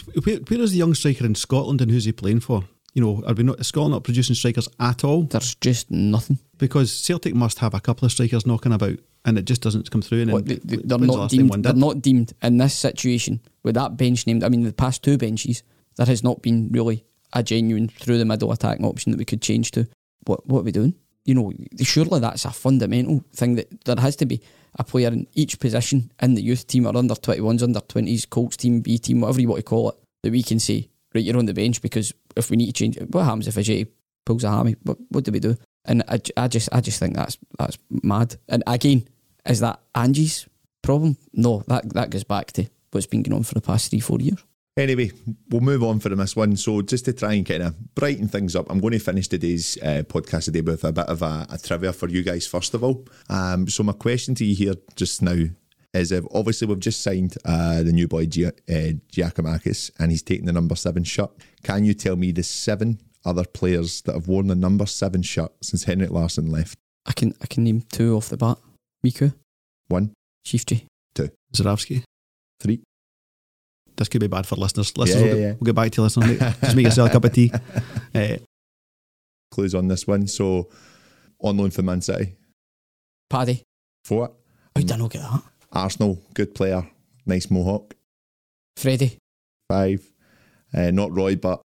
[0.48, 2.64] where is the young striker in Scotland and who's he playing for?
[2.94, 5.24] You know, are we not is Scotland not producing strikers at all?
[5.24, 6.38] There's just nothing.
[6.60, 10.02] Because Celtic must have a couple of strikers knocking about, and it just doesn't come
[10.04, 10.22] through.
[10.24, 11.64] And What, they, they're when's the not deemed.
[11.64, 14.44] They're not deemed in this situation with that bench named.
[14.44, 15.64] I mean, the past two benches,
[15.98, 19.42] there has not been really a genuine through the middle attacking option that we could
[19.42, 19.88] change to.
[20.26, 20.96] What what are we doing?
[21.26, 24.42] You know, surely that's a fundamental thing that there has to be
[24.78, 28.58] a player in each position in the youth team or under 21s, under 20s, Colts
[28.58, 31.38] team, B team, whatever you want to call it, that we can say, right, you're
[31.38, 33.88] on the bench because if we need to change what happens if Ajay
[34.26, 34.76] pulls a hammy?
[34.84, 35.56] What, what do we do?
[35.86, 38.36] And I, I just I just think that's that's mad.
[38.50, 39.08] And again,
[39.46, 40.48] is that Angie's
[40.82, 41.18] problem?
[41.34, 44.20] No, that that goes back to what's been going on for the past three, four
[44.20, 44.44] years.
[44.78, 45.10] Anyway,
[45.50, 46.58] we'll move on from this one.
[46.58, 49.78] So, just to try and kind of brighten things up, I'm going to finish today's
[49.82, 52.84] uh, podcast today with a bit of a, a trivia for you guys, first of
[52.84, 53.08] all.
[53.30, 55.46] Um, so, my question to you here just now
[55.94, 60.22] is if obviously we've just signed uh, the new boy Gia- uh, Giakoumakis and he's
[60.22, 61.32] taking the number seven shirt.
[61.64, 65.54] Can you tell me the seven other players that have worn the number seven shirt
[65.62, 66.78] since Henrik Larsson left?
[67.06, 68.58] I can I can name two off the bat.
[69.06, 69.34] Miku,
[69.88, 70.12] One,
[70.44, 70.82] Chief Two.
[71.54, 72.04] Zurawski.
[72.60, 72.82] three.
[73.98, 74.98] This could be bad for listeners.
[74.98, 75.52] Listeners, Yeah, we'll, get, yeah.
[75.54, 76.40] we'll get back to you, listeners.
[76.40, 76.54] mate.
[76.62, 77.52] Just make yourself a cup of tea.
[78.14, 78.38] Uh,
[79.52, 80.28] Clues on this one.
[80.28, 80.70] So,
[81.40, 82.34] on loan for Man City.
[83.30, 83.64] Paddy.
[84.04, 84.32] Four.
[84.76, 85.42] How did I not get that?
[85.72, 86.88] Arsenal, good player,
[87.26, 87.94] nice mohawk.
[88.78, 89.18] Freddie.
[89.70, 90.10] Five.
[90.74, 91.62] Uh, not Roy, but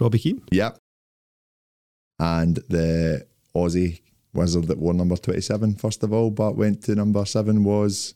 [0.00, 0.42] Robbie Keane.
[0.50, 0.78] Yep.
[2.18, 4.00] And the Aussie
[4.32, 8.14] wizard that wore number 27, first of all, but went to number seven was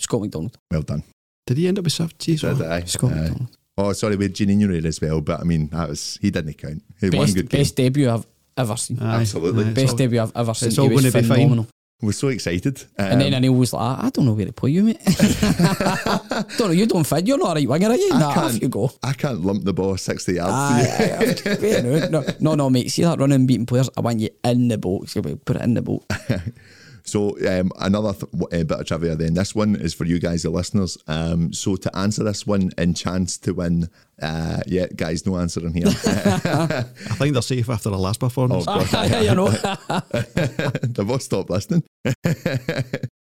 [0.00, 0.56] Scott McDonald.
[0.70, 1.02] well done.
[1.46, 2.18] Did he end up with Swift?
[2.18, 2.70] Jeez, Did oh.
[2.70, 2.80] I?
[2.84, 3.14] Scott Aye.
[3.16, 3.56] McDonald.
[3.78, 6.82] Oh, sorry, with Janino there as well, but I mean, that was he didn't count.
[7.00, 7.60] He had one Best, good game.
[7.60, 8.26] best debut I've
[8.56, 8.98] ever seen.
[9.00, 9.64] Aye, Absolutely.
[9.66, 10.68] aye, best all- debut I've ever seen.
[10.68, 11.36] it's all was gonna be fine.
[11.38, 11.66] phenomenal.
[12.00, 12.84] We're so excited.
[12.96, 15.00] And then Um, Anil was like, ah, I don't know where to put you, mate.
[15.04, 17.26] don't know, you don't fit.
[17.26, 18.10] You're not a right winger, are you?
[18.12, 18.90] I Nah, can't- off you go.
[19.02, 20.52] I can't lump the ball 60 yards.
[20.52, 21.54] Aye, aye, aye.
[21.56, 22.10] Fair enough.
[22.10, 22.90] no, no, no, mate.
[22.92, 23.90] See that running beating players?
[23.96, 25.08] I want you in the boat.
[25.08, 26.04] So Put it in the boat.
[27.08, 29.34] So um, another th- w- uh, bit of trivia then.
[29.34, 30.98] This one is for you guys, the listeners.
[31.06, 33.88] Um, so to answer this one in chance to win,
[34.20, 35.86] uh, yeah, guys, no answer in here.
[36.06, 36.82] I
[37.16, 38.64] think they're safe after the last performance.
[38.68, 39.22] Oh, God.
[39.24, 39.48] you know.
[40.82, 41.84] They've all stopped listening.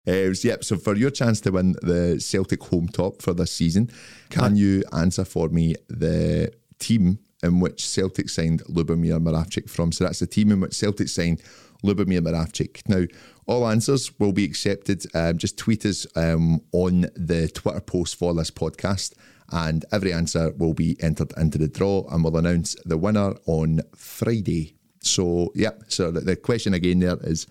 [0.07, 3.51] Uh, so, yep, so for your chance to win the Celtic home top for this
[3.51, 3.89] season,
[4.29, 9.91] can you answer for me the team in which Celtic signed Lubomir Moravcik from?
[9.91, 11.41] So that's the team in which Celtic signed
[11.84, 12.88] Lubomir Moravcik.
[12.88, 13.05] Now,
[13.47, 15.05] all answers will be accepted.
[15.15, 19.13] Um, just tweet us um, on the Twitter post for this podcast,
[19.51, 23.82] and every answer will be entered into the draw, and we'll announce the winner on
[23.95, 24.75] Friday.
[25.01, 27.47] So, yeah, so the, the question again there is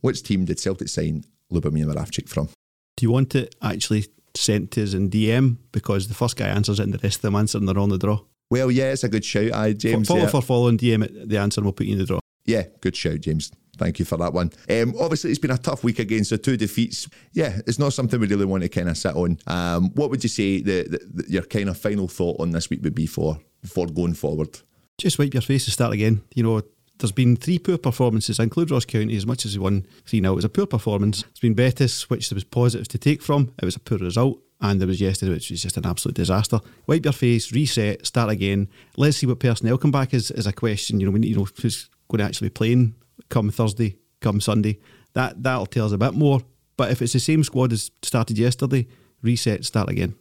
[0.00, 2.48] which team did Celtic sign Lubomir Moravcik from?
[2.96, 6.78] Do you want it actually sent to us in DM because the first guy answers
[6.78, 8.20] it and the rest of them answer and they're on the draw?
[8.50, 9.52] Well, yeah, it's a good shout.
[9.52, 10.08] I James.
[10.08, 10.28] follow yeah.
[10.28, 12.20] for following DM the answer and we'll put you in the draw.
[12.48, 13.52] Yeah, good shout, James.
[13.76, 14.50] Thank you for that one.
[14.70, 17.06] Um, obviously, it's been a tough week again, so two defeats.
[17.32, 19.38] Yeah, it's not something we really want to kind of sit on.
[19.46, 22.70] Um, what would you say the, the, the, your kind of final thought on this
[22.70, 24.60] week would be for for going forward?
[24.96, 26.22] Just wipe your face and start again.
[26.34, 26.62] You know,
[26.98, 28.40] there's been three poor performances.
[28.40, 30.32] I include Ross County as much as he won 3 0.
[30.32, 31.24] It was a poor performance.
[31.30, 33.52] It's been Betis, which there was positives to take from.
[33.60, 34.40] It was a poor result.
[34.62, 36.60] And there was yesterday, which was just an absolute disaster.
[36.86, 38.68] Wipe your face, reset, start again.
[38.96, 40.98] Let's see what personnel come back is, is a question.
[40.98, 42.94] You know, we need, you know who's going to actually be playing
[43.28, 44.78] come Thursday, come Sunday.
[45.14, 46.40] That that'll tell us a bit more.
[46.76, 48.86] But if it's the same squad as started yesterday,
[49.22, 50.14] reset, start again.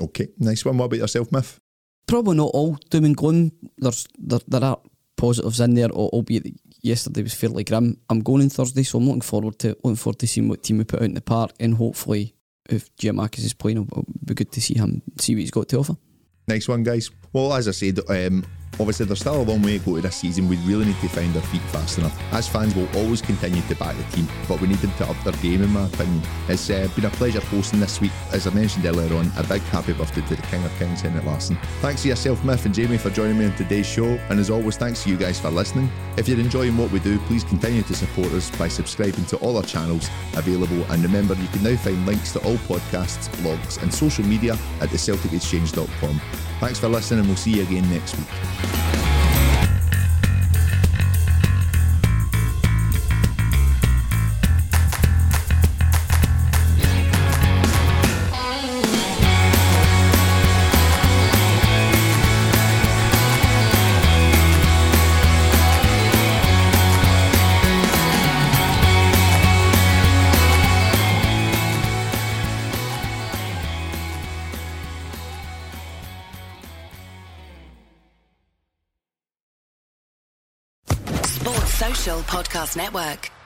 [0.00, 0.78] Okay, nice one.
[0.78, 1.58] What about yourself, Mif?
[2.06, 3.52] Probably not all doom and gloom.
[3.78, 4.78] There's there, there are
[5.16, 6.46] positives in there, al- albeit
[6.82, 7.98] yesterday was fairly grim.
[8.10, 10.78] I'm going on Thursday, so I'm looking forward to looking forward to seeing what team
[10.78, 12.34] we put out in the park, and hopefully,
[12.68, 15.68] if Jim Giakoumakis is playing, it'll be good to see him see what he's got
[15.68, 15.96] to offer.
[16.48, 17.10] Nice one, guys.
[17.32, 18.44] Well, as I said, um,
[18.80, 20.48] obviously there's still a long way to go to this season.
[20.48, 22.18] We really need to find our feet fast enough.
[22.32, 25.16] As fans, we'll always continue to back the team, but we need them to up
[25.24, 26.22] their game, in my opinion.
[26.48, 28.12] It's uh, been a pleasure hosting this week.
[28.32, 31.24] As I mentioned earlier on, a big happy birthday to the King of Kings, Henrik
[31.24, 31.56] Larsson.
[31.80, 34.04] Thanks to yourself, Mif and Jamie, for joining me on today's show.
[34.30, 35.90] And as always, thanks to you guys for listening.
[36.16, 39.56] If you're enjoying what we do, please continue to support us by subscribing to all
[39.56, 40.84] our channels available.
[40.90, 44.88] And remember, you can now find links to all podcasts, blogs, and social media at
[44.88, 46.20] thecelticexchange.com.
[46.62, 49.21] Thanks for listening, and we'll see you again next week.
[82.52, 83.41] Podcast Network.